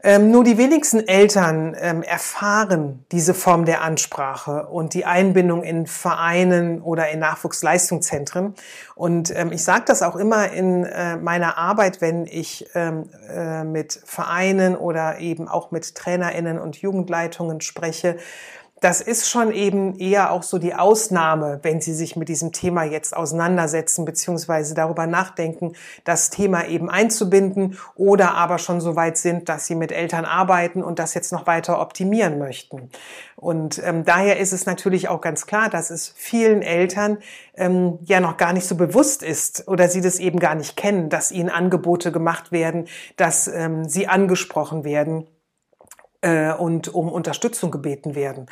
Ähm, 0.00 0.30
nur 0.30 0.44
die 0.44 0.58
wenigsten 0.58 1.08
Eltern 1.08 1.76
ähm, 1.76 2.02
erfahren 2.04 3.04
diese 3.10 3.34
Form 3.34 3.64
der 3.64 3.82
Ansprache 3.82 4.68
und 4.68 4.94
die 4.94 5.04
Einbindung 5.04 5.64
in 5.64 5.88
Vereinen 5.88 6.80
oder 6.80 7.08
in 7.08 7.18
Nachwuchsleistungszentren. 7.18 8.54
Und 8.94 9.34
ähm, 9.34 9.50
ich 9.50 9.64
sage 9.64 9.84
das 9.86 10.02
auch 10.02 10.14
immer 10.14 10.52
in 10.52 10.84
äh, 10.84 11.16
meiner 11.16 11.58
Arbeit, 11.58 12.00
wenn 12.00 12.26
ich 12.26 12.68
ähm, 12.76 13.10
äh, 13.28 13.64
mit 13.64 14.00
Vereinen 14.04 14.76
oder 14.76 15.18
eben 15.18 15.48
auch 15.48 15.72
mit 15.72 15.96
Trainerinnen 15.96 16.60
und 16.60 16.76
Jugendleitungen 16.76 17.60
spreche 17.60 18.18
das 18.80 19.00
ist 19.00 19.28
schon 19.28 19.52
eben 19.52 19.98
eher 19.98 20.30
auch 20.30 20.42
so 20.42 20.58
die 20.58 20.74
Ausnahme, 20.74 21.60
wenn 21.62 21.80
Sie 21.80 21.94
sich 21.94 22.16
mit 22.16 22.28
diesem 22.28 22.52
Thema 22.52 22.84
jetzt 22.84 23.16
auseinandersetzen 23.16 24.04
beziehungsweise 24.04 24.74
darüber 24.74 25.06
nachdenken, 25.06 25.72
das 26.04 26.30
Thema 26.30 26.66
eben 26.66 26.88
einzubinden 26.88 27.78
oder 27.96 28.34
aber 28.34 28.58
schon 28.58 28.80
so 28.80 28.96
weit 28.96 29.16
sind, 29.16 29.48
dass 29.48 29.66
Sie 29.66 29.74
mit 29.74 29.92
Eltern 29.92 30.24
arbeiten 30.24 30.82
und 30.82 30.98
das 30.98 31.14
jetzt 31.14 31.32
noch 31.32 31.46
weiter 31.46 31.80
optimieren 31.80 32.38
möchten. 32.38 32.90
Und 33.36 33.80
ähm, 33.84 34.04
daher 34.04 34.38
ist 34.38 34.52
es 34.52 34.66
natürlich 34.66 35.08
auch 35.08 35.20
ganz 35.20 35.46
klar, 35.46 35.68
dass 35.68 35.90
es 35.90 36.12
vielen 36.16 36.62
Eltern 36.62 37.18
ähm, 37.54 37.98
ja 38.04 38.20
noch 38.20 38.36
gar 38.36 38.52
nicht 38.52 38.66
so 38.66 38.74
bewusst 38.74 39.22
ist 39.22 39.68
oder 39.68 39.88
sie 39.88 40.00
das 40.00 40.18
eben 40.18 40.38
gar 40.38 40.54
nicht 40.54 40.76
kennen, 40.76 41.08
dass 41.08 41.30
ihnen 41.30 41.48
Angebote 41.48 42.12
gemacht 42.12 42.52
werden, 42.52 42.86
dass 43.16 43.48
ähm, 43.48 43.88
sie 43.88 44.08
angesprochen 44.08 44.84
werden 44.84 45.26
äh, 46.20 46.52
und 46.52 46.88
um 46.88 47.08
Unterstützung 47.08 47.70
gebeten 47.70 48.14
werden. 48.14 48.46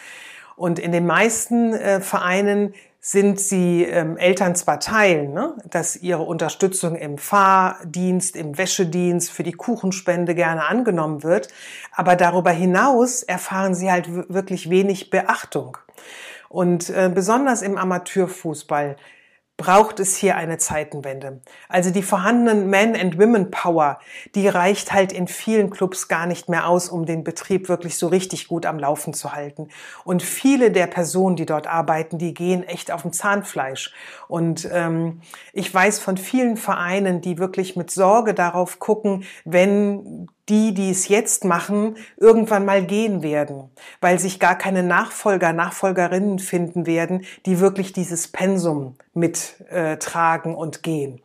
Und 0.57 0.79
in 0.79 0.93
den 0.93 1.07
meisten 1.07 1.75
äh, 1.75 2.01
Vereinen 2.01 2.75
sind 3.01 3.39
sie 3.39 3.85
ähm, 3.85 4.17
Eltern 4.17 4.57
zwar 4.57 4.81
teilen, 4.81 5.33
ne, 5.33 5.55
dass 5.71 5.95
ihre 5.95 6.23
Unterstützung 6.23 6.97
im 6.97 7.19
Fahrdienst, 7.19 8.35
im 8.35 8.59
Wäschedienst, 8.59 9.31
für 9.31 9.45
die 9.45 9.53
Kuchenspende 9.53 10.35
gerne 10.35 10.67
angenommen 10.67 11.23
wird, 11.23 11.49
aber 11.93 12.17
darüber 12.17 12.51
hinaus 12.51 13.23
erfahren 13.23 13.77
sie 13.77 13.93
halt 13.93 14.09
wirklich 14.29 14.71
wenig 14.71 15.11
Beachtung. 15.11 15.79
Und 16.49 16.91
äh, 16.91 17.11
besonders 17.15 17.63
im 17.63 17.77
Amateurfußball 17.77 18.97
braucht 19.57 20.01
es 20.01 20.17
hier 20.17 20.37
eine 20.37 20.59
Zeitenwende. 20.59 21.41
Also 21.69 21.91
die 21.91 22.03
vorhandenen 22.03 22.69
Men 22.69 22.95
and 22.95 23.19
Women 23.19 23.51
Power, 23.51 23.99
die 24.35 24.49
reicht 24.49 24.93
halt 24.93 25.13
in 25.13 25.29
vielen 25.29 25.71
Clubs 25.71 26.09
gar 26.09 26.27
nicht 26.27 26.49
mehr 26.49 26.69
aus, 26.69 26.91
um 26.91 27.07
den 27.07 27.25
Betrieb 27.25 27.69
wirklich 27.69 27.97
so 27.97 28.09
richtig 28.09 28.49
gut 28.49 28.67
am 28.67 28.79
Laufen 28.79 29.15
zu 29.15 29.33
halten. 29.33 29.69
Und 30.05 30.23
viele 30.23 30.71
der 30.71 30.87
Personen, 30.87 31.37
die 31.37 31.47
dort 31.47 31.67
arbeiten, 31.67 32.19
die 32.19 32.35
gehen 32.35 32.65
echt 32.65 32.91
auf 32.91 33.03
dem 33.03 33.13
Zahnfleisch. 33.13 33.95
Und 34.29 34.69
ähm, 34.71 35.23
ich 35.55 35.73
weiß 35.73 36.01
von 36.01 36.19
vielen 36.19 36.59
Vereinen, 36.59 37.23
die 37.23 37.39
wirklich 37.39 37.77
mit 37.77 37.91
Sorge 37.91 38.35
darauf 38.35 38.79
gucken, 38.79 39.25
wenn 39.45 40.29
die, 40.49 40.75
die 40.75 40.91
es 40.91 41.09
jetzt 41.09 41.45
machen, 41.45 41.97
irgendwann 42.17 42.65
mal 42.65 42.85
gehen 42.85 43.23
werden, 43.23 43.71
weil 44.01 44.19
sich 44.19 44.39
gar 44.39 44.57
keine 44.57 44.83
Nachfolger, 44.83 45.53
Nachfolgerinnen 45.53 46.39
finden 46.39 46.87
werden, 46.87 47.25
die 47.47 47.61
wirklich 47.61 47.93
dieses 47.93 48.29
Pensum 48.29 48.97
mittragen 49.15 50.53
äh, 50.53 50.57
und 50.57 50.83
gehen. 50.83 51.21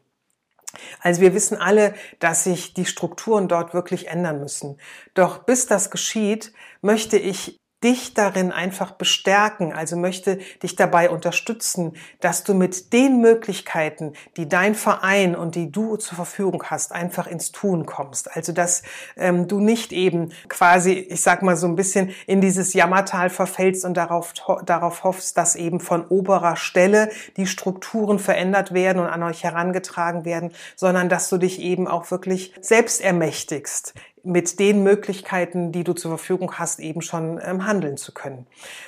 Also 1.02 1.22
wir 1.22 1.34
wissen 1.34 1.58
alle, 1.58 1.94
dass 2.20 2.46
sich 2.46 2.74
die 2.74 2.86
Strukturen 2.86 3.48
dort 3.48 3.74
wirklich 3.74 4.08
ändern 4.08 4.40
müssen. 4.40 4.78
Doch 5.14 5.40
bis 5.40 5.68
das 5.68 5.92
geschieht, 5.92 6.54
möchte 6.82 7.18
ich 7.18 7.61
dich 7.84 8.14
darin 8.14 8.52
einfach 8.52 8.92
bestärken, 8.92 9.74
also 9.74 9.96
möchte 9.96 10.40
dich 10.62 10.76
dabei 10.76 11.10
unterstützen, 11.10 11.94
dass 12.20 12.44
du 12.44 12.54
mit 12.54 12.94
den 12.94 13.22
Möglichkeiten, 13.22 14.14
die 14.38 14.48
dein 14.48 14.76
Verein 14.76 15.36
und 15.36 15.56
die 15.56 15.72
du 15.72 15.96
zur 15.98 16.16
Verfügung 16.16 16.64
hast, 16.64 16.92
einfach 16.92 17.28
ins 17.28 17.52
Tun 17.52 17.86
kommst. 17.86 18.36
Also 18.36 18.52
dass 18.54 18.84
ähm, 19.18 19.48
du 19.48 19.60
nicht 19.60 19.92
eben 19.92 20.32
quasi, 20.48 20.94
ich 20.94 21.22
sag 21.22 21.42
mal 21.42 21.58
so 21.58 21.68
ein 21.68 21.76
bisschen 21.76 22.12
in 22.28 22.42
dieses 22.42 22.74
Jammertal 22.74 23.30
verfällst 23.30 23.86
und 23.86 23.96
darauf, 23.96 24.34
darauf 24.66 25.04
hoffst, 25.04 25.38
dass 25.38 25.56
eben 25.56 25.80
von 25.80 26.06
oberer 26.08 26.56
Stelle 26.56 27.10
die 27.38 27.48
Strukturen 27.48 28.20
verändert 28.20 28.74
werden 28.74 29.00
und 29.00 29.08
an 29.08 29.24
euch 29.24 29.44
herangetragen 29.44 30.26
werden, 30.26 30.52
sondern 30.76 31.10
dass 31.10 31.30
du 31.30 31.38
dich 31.38 31.60
eben 31.60 31.88
auch 31.88 32.12
wirklich 32.12 32.54
selbst 32.62 33.02
ermächtigst, 33.02 33.94
mit 34.24 34.60
den 34.60 34.84
Möglichkeiten, 34.84 35.72
die 35.72 35.84
du 35.84 35.94
zur 35.94 36.12
Verfügung 36.12 36.54
hast, 36.60 36.80
eben 36.80 37.02
schon 37.02 37.40
ähm, 37.44 37.66
handeln 37.66 37.98
zu 37.98 38.14
können. 38.14 38.48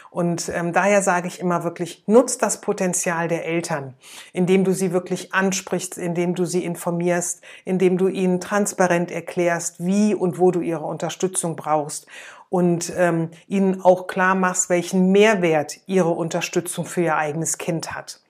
Und 0.09 0.49
ähm, 0.53 0.73
daher 0.73 1.01
sage 1.01 1.27
ich 1.27 1.39
immer 1.39 1.63
wirklich, 1.63 2.03
nutzt 2.05 2.43
das 2.43 2.61
Potenzial 2.61 3.27
der 3.27 3.45
Eltern, 3.45 3.95
indem 4.31 4.63
du 4.63 4.73
sie 4.73 4.91
wirklich 4.91 5.33
ansprichst, 5.33 5.97
indem 5.97 6.35
du 6.35 6.45
sie 6.45 6.63
informierst, 6.63 7.41
indem 7.65 7.97
du 7.97 8.07
ihnen 8.07 8.39
transparent 8.39 9.11
erklärst, 9.11 9.83
wie 9.83 10.13
und 10.13 10.37
wo 10.37 10.51
du 10.51 10.61
ihre 10.61 10.85
Unterstützung 10.85 11.55
brauchst 11.55 12.07
und 12.53 12.93
ähm, 12.95 13.31
ihnen 13.47 13.81
auch 13.81 14.05
klar 14.05 14.35
machst, 14.35 14.69
welchen 14.69 15.11
Mehrwert 15.11 15.79
ihre 15.87 16.11
Unterstützung 16.11 16.85
für 16.85 17.01
ihr 17.01 17.17
eigenes 17.17 17.57
Kind 17.57 17.95
hat. 17.95 18.21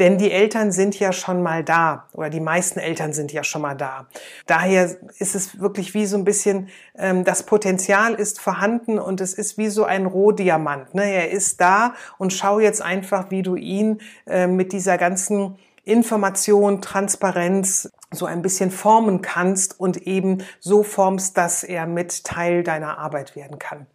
Denn 0.00 0.18
die 0.18 0.32
Eltern 0.32 0.72
sind 0.72 0.98
ja 0.98 1.12
schon 1.12 1.44
mal 1.44 1.62
da 1.62 2.08
oder 2.12 2.28
die 2.28 2.40
meisten 2.40 2.80
Eltern 2.80 3.12
sind 3.12 3.32
ja 3.32 3.44
schon 3.44 3.62
mal 3.62 3.76
da. 3.76 4.08
Daher 4.48 4.96
ist 5.20 5.36
es 5.36 5.60
wirklich 5.60 5.94
wie 5.94 6.06
so 6.06 6.16
ein 6.16 6.24
bisschen, 6.24 6.70
ähm, 6.96 7.22
das 7.22 7.44
Potenzial 7.44 8.14
ist 8.14 8.40
vorhanden 8.40 8.98
und 8.98 9.20
es 9.20 9.32
ist 9.32 9.58
wie 9.58 9.68
so 9.68 9.84
ein 9.84 10.06
Rohdiamant. 10.06 10.96
Ne? 10.96 11.04
Er 11.04 11.30
ist 11.30 11.60
da 11.60 11.94
und 12.18 12.32
schau 12.32 12.58
jetzt 12.58 12.82
einfach, 12.82 13.30
wie 13.30 13.42
du 13.42 13.54
ihn 13.54 14.00
äh, 14.26 14.48
mit 14.48 14.72
dieser 14.72 14.98
ganzen 14.98 15.56
Information, 15.88 16.82
Transparenz 16.82 17.90
so 18.10 18.26
ein 18.26 18.42
bisschen 18.42 18.70
formen 18.70 19.22
kannst 19.22 19.78
und 19.78 19.96
eben 20.06 20.44
so 20.60 20.82
formst, 20.82 21.36
dass 21.36 21.64
er 21.64 21.86
mit 21.86 22.24
Teil 22.24 22.62
deiner 22.62 22.98
Arbeit 22.98 23.36
werden 23.36 23.58
kann. 23.58 23.86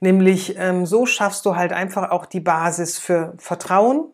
Nämlich 0.00 0.56
ähm, 0.58 0.86
so 0.86 1.06
schaffst 1.06 1.46
du 1.46 1.56
halt 1.56 1.72
einfach 1.72 2.10
auch 2.10 2.26
die 2.26 2.40
Basis 2.40 2.98
für 2.98 3.34
Vertrauen, 3.38 4.06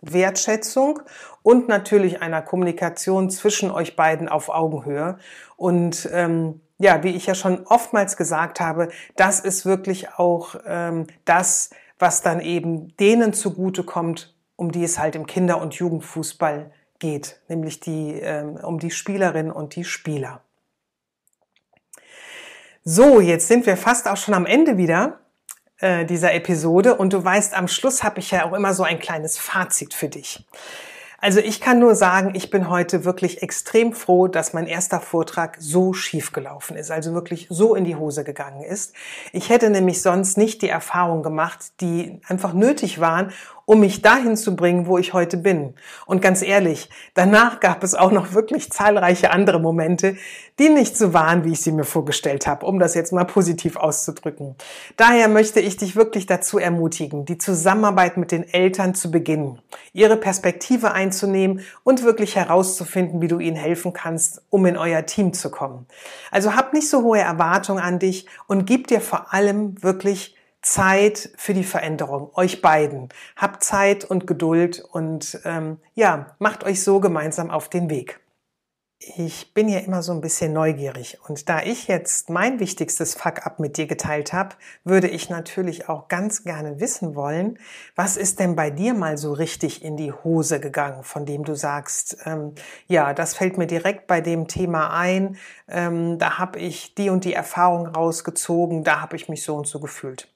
Wertschätzung 0.00 1.00
und 1.42 1.68
natürlich 1.68 2.22
einer 2.22 2.42
Kommunikation 2.42 3.30
zwischen 3.30 3.70
euch 3.70 3.96
beiden 3.96 4.28
auf 4.28 4.48
Augenhöhe. 4.48 5.18
Und 5.56 6.08
ähm, 6.12 6.60
ja, 6.78 7.02
wie 7.02 7.10
ich 7.10 7.26
ja 7.26 7.34
schon 7.34 7.66
oftmals 7.66 8.16
gesagt 8.16 8.60
habe, 8.60 8.88
das 9.16 9.40
ist 9.40 9.66
wirklich 9.66 10.14
auch 10.14 10.54
ähm, 10.66 11.06
das, 11.26 11.70
was 11.98 12.22
dann 12.22 12.40
eben 12.40 12.96
denen 12.96 13.34
zugutekommt, 13.34 14.34
um 14.60 14.70
die 14.70 14.84
es 14.84 14.98
halt 14.98 15.16
im 15.16 15.26
Kinder- 15.26 15.60
und 15.60 15.74
Jugendfußball 15.74 16.70
geht, 16.98 17.40
nämlich 17.48 17.80
die, 17.80 18.12
ähm, 18.20 18.56
um 18.56 18.78
die 18.78 18.90
Spielerinnen 18.90 19.50
und 19.50 19.74
die 19.74 19.84
Spieler. 19.84 20.42
So, 22.84 23.20
jetzt 23.20 23.48
sind 23.48 23.64
wir 23.64 23.78
fast 23.78 24.06
auch 24.06 24.18
schon 24.18 24.34
am 24.34 24.44
Ende 24.44 24.76
wieder 24.76 25.20
äh, 25.78 26.04
dieser 26.04 26.34
Episode 26.34 26.94
und 26.96 27.14
du 27.14 27.24
weißt, 27.24 27.54
am 27.54 27.68
Schluss 27.68 28.02
habe 28.02 28.20
ich 28.20 28.32
ja 28.32 28.44
auch 28.44 28.52
immer 28.52 28.74
so 28.74 28.82
ein 28.82 28.98
kleines 28.98 29.38
Fazit 29.38 29.94
für 29.94 30.08
dich. 30.08 30.44
Also 31.22 31.40
ich 31.40 31.60
kann 31.60 31.78
nur 31.78 31.94
sagen, 31.94 32.32
ich 32.34 32.48
bin 32.48 32.70
heute 32.70 33.04
wirklich 33.04 33.42
extrem 33.42 33.92
froh, 33.92 34.26
dass 34.26 34.54
mein 34.54 34.66
erster 34.66 35.00
Vortrag 35.00 35.56
so 35.60 35.92
schief 35.92 36.32
gelaufen 36.32 36.76
ist, 36.76 36.90
also 36.90 37.12
wirklich 37.12 37.46
so 37.50 37.74
in 37.74 37.84
die 37.84 37.96
Hose 37.96 38.24
gegangen 38.24 38.62
ist. 38.62 38.94
Ich 39.32 39.50
hätte 39.50 39.68
nämlich 39.68 40.00
sonst 40.00 40.38
nicht 40.38 40.62
die 40.62 40.70
Erfahrung 40.70 41.22
gemacht, 41.22 41.72
die 41.82 42.22
einfach 42.26 42.54
nötig 42.54 43.00
waren, 43.00 43.32
um 43.70 43.78
mich 43.78 44.02
dahin 44.02 44.36
zu 44.36 44.56
bringen, 44.56 44.88
wo 44.88 44.98
ich 44.98 45.12
heute 45.12 45.36
bin. 45.36 45.74
Und 46.04 46.20
ganz 46.20 46.42
ehrlich, 46.42 46.90
danach 47.14 47.60
gab 47.60 47.84
es 47.84 47.94
auch 47.94 48.10
noch 48.10 48.34
wirklich 48.34 48.72
zahlreiche 48.72 49.30
andere 49.30 49.60
Momente, 49.60 50.16
die 50.58 50.70
nicht 50.70 50.96
so 50.96 51.14
waren, 51.14 51.44
wie 51.44 51.52
ich 51.52 51.60
sie 51.60 51.70
mir 51.70 51.84
vorgestellt 51.84 52.48
habe, 52.48 52.66
um 52.66 52.80
das 52.80 52.94
jetzt 52.94 53.12
mal 53.12 53.22
positiv 53.22 53.76
auszudrücken. 53.76 54.56
Daher 54.96 55.28
möchte 55.28 55.60
ich 55.60 55.76
dich 55.76 55.94
wirklich 55.94 56.26
dazu 56.26 56.58
ermutigen, 56.58 57.26
die 57.26 57.38
Zusammenarbeit 57.38 58.16
mit 58.16 58.32
den 58.32 58.42
Eltern 58.42 58.96
zu 58.96 59.12
beginnen, 59.12 59.60
ihre 59.92 60.16
Perspektive 60.16 60.90
einzunehmen 60.90 61.60
und 61.84 62.02
wirklich 62.02 62.34
herauszufinden, 62.34 63.22
wie 63.22 63.28
du 63.28 63.38
ihnen 63.38 63.56
helfen 63.56 63.92
kannst, 63.92 64.42
um 64.50 64.66
in 64.66 64.76
euer 64.76 65.06
Team 65.06 65.32
zu 65.32 65.48
kommen. 65.48 65.86
Also 66.32 66.56
hab 66.56 66.72
nicht 66.72 66.88
so 66.88 67.04
hohe 67.04 67.20
Erwartungen 67.20 67.80
an 67.80 68.00
dich 68.00 68.26
und 68.48 68.66
gib 68.66 68.88
dir 68.88 69.00
vor 69.00 69.32
allem 69.32 69.80
wirklich 69.80 70.34
Zeit 70.62 71.30
für 71.36 71.54
die 71.54 71.64
Veränderung, 71.64 72.30
euch 72.34 72.60
beiden. 72.60 73.08
Habt 73.36 73.64
Zeit 73.64 74.04
und 74.04 74.26
Geduld 74.26 74.80
und 74.92 75.40
ähm, 75.44 75.78
ja, 75.94 76.36
macht 76.38 76.64
euch 76.64 76.82
so 76.82 77.00
gemeinsam 77.00 77.50
auf 77.50 77.68
den 77.68 77.88
Weg. 77.88 78.20
Ich 79.02 79.54
bin 79.54 79.70
ja 79.70 79.78
immer 79.78 80.02
so 80.02 80.12
ein 80.12 80.20
bisschen 80.20 80.52
neugierig 80.52 81.18
und 81.26 81.48
da 81.48 81.62
ich 81.62 81.88
jetzt 81.88 82.28
mein 82.28 82.60
wichtigstes 82.60 83.14
Fuck-up 83.14 83.58
mit 83.58 83.78
dir 83.78 83.86
geteilt 83.86 84.34
habe, 84.34 84.56
würde 84.84 85.08
ich 85.08 85.30
natürlich 85.30 85.88
auch 85.88 86.08
ganz 86.08 86.44
gerne 86.44 86.80
wissen 86.80 87.14
wollen, 87.14 87.58
was 87.96 88.18
ist 88.18 88.40
denn 88.40 88.56
bei 88.56 88.68
dir 88.68 88.92
mal 88.92 89.16
so 89.16 89.32
richtig 89.32 89.82
in 89.82 89.96
die 89.96 90.12
Hose 90.12 90.60
gegangen, 90.60 91.02
von 91.02 91.24
dem 91.24 91.44
du 91.44 91.54
sagst, 91.54 92.18
ähm, 92.26 92.54
ja, 92.88 93.14
das 93.14 93.32
fällt 93.32 93.56
mir 93.56 93.66
direkt 93.66 94.06
bei 94.06 94.20
dem 94.20 94.48
Thema 94.48 94.90
ein, 94.90 95.38
ähm, 95.66 96.18
da 96.18 96.38
habe 96.38 96.58
ich 96.58 96.94
die 96.94 97.08
und 97.08 97.24
die 97.24 97.32
Erfahrung 97.32 97.86
rausgezogen, 97.86 98.84
da 98.84 99.00
habe 99.00 99.16
ich 99.16 99.30
mich 99.30 99.42
so 99.42 99.56
und 99.56 99.66
so 99.66 99.80
gefühlt. 99.80 100.29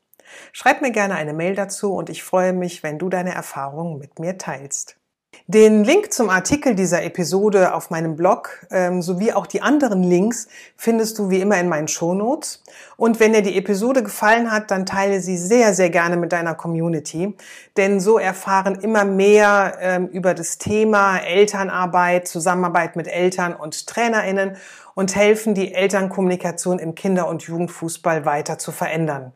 Schreib 0.53 0.83
mir 0.83 0.91
gerne 0.91 1.15
eine 1.15 1.33
Mail 1.33 1.55
dazu 1.55 1.95
und 1.95 2.11
ich 2.11 2.23
freue 2.23 2.53
mich, 2.53 2.83
wenn 2.83 2.99
du 2.99 3.09
deine 3.09 3.35
Erfahrungen 3.35 3.99
mit 3.99 4.19
mir 4.19 4.39
teilst. 4.39 4.97
Den 5.47 5.85
Link 5.85 6.13
zum 6.13 6.31
Artikel 6.31 6.75
dieser 6.75 7.03
Episode 7.03 7.75
auf 7.75 7.91
meinem 7.91 8.17
Blog 8.17 8.67
ähm, 8.71 9.03
sowie 9.03 9.33
auch 9.33 9.47
die 9.47 9.61
anderen 9.61 10.03
Links 10.03 10.49
findest 10.77 11.19
du 11.19 11.29
wie 11.29 11.41
immer 11.41 11.59
in 11.59 11.69
meinen 11.69 11.89
Shownotes. 11.89 12.63
Und 12.97 13.21
wenn 13.21 13.35
dir 13.35 13.43
die 13.43 13.59
Episode 13.59 14.03
gefallen 14.03 14.51
hat, 14.51 14.71
dann 14.71 14.87
teile 14.87 15.21
sie 15.21 15.37
sehr, 15.37 15.75
sehr 15.75 15.91
gerne 15.91 16.17
mit 16.17 16.33
deiner 16.33 16.55
Community. 16.55 17.37
Denn 17.77 18.01
so 18.01 18.19
erfahren 18.19 18.77
immer 18.77 19.05
mehr 19.05 19.77
ähm, 19.81 20.07
über 20.09 20.33
das 20.33 20.57
Thema 20.59 21.19
Elternarbeit, 21.19 22.27
Zusammenarbeit 22.27 22.97
mit 22.97 23.07
Eltern 23.07 23.55
und 23.55 23.87
TrainerInnen 23.87 24.57
und 24.95 25.15
helfen, 25.15 25.55
die 25.55 25.75
Elternkommunikation 25.75 26.79
im 26.79 26.95
Kinder- 26.95 27.29
und 27.29 27.43
Jugendfußball 27.43 28.25
weiter 28.25 28.59
zu 28.59 28.73
verändern. 28.73 29.33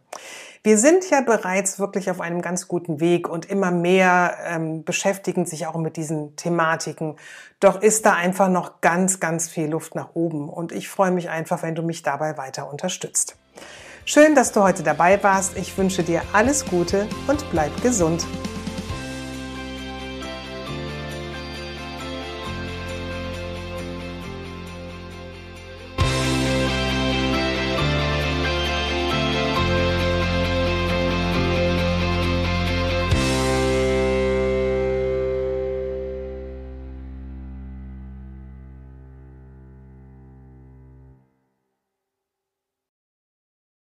Wir 0.62 0.78
sind 0.78 1.08
ja 1.10 1.20
bereits 1.20 1.78
wirklich 1.78 2.10
auf 2.10 2.20
einem 2.20 2.42
ganz 2.42 2.68
guten 2.68 3.00
Weg 3.00 3.28
und 3.28 3.46
immer 3.46 3.70
mehr 3.70 4.36
ähm, 4.46 4.84
beschäftigen 4.84 5.46
sich 5.46 5.66
auch 5.66 5.76
mit 5.76 5.96
diesen 5.96 6.34
Thematiken. 6.36 7.16
Doch 7.60 7.80
ist 7.80 8.06
da 8.06 8.14
einfach 8.14 8.48
noch 8.48 8.80
ganz, 8.80 9.20
ganz 9.20 9.48
viel 9.48 9.68
Luft 9.68 9.94
nach 9.94 10.10
oben 10.14 10.48
und 10.48 10.72
ich 10.72 10.88
freue 10.88 11.10
mich 11.10 11.30
einfach, 11.30 11.62
wenn 11.62 11.74
du 11.74 11.82
mich 11.82 12.02
dabei 12.02 12.36
weiter 12.36 12.70
unterstützt. 12.70 13.36
Schön, 14.04 14.34
dass 14.34 14.52
du 14.52 14.62
heute 14.62 14.82
dabei 14.82 15.22
warst. 15.22 15.56
Ich 15.56 15.76
wünsche 15.76 16.02
dir 16.02 16.22
alles 16.32 16.64
Gute 16.64 17.06
und 17.26 17.44
bleib 17.50 17.82
gesund. 17.82 18.26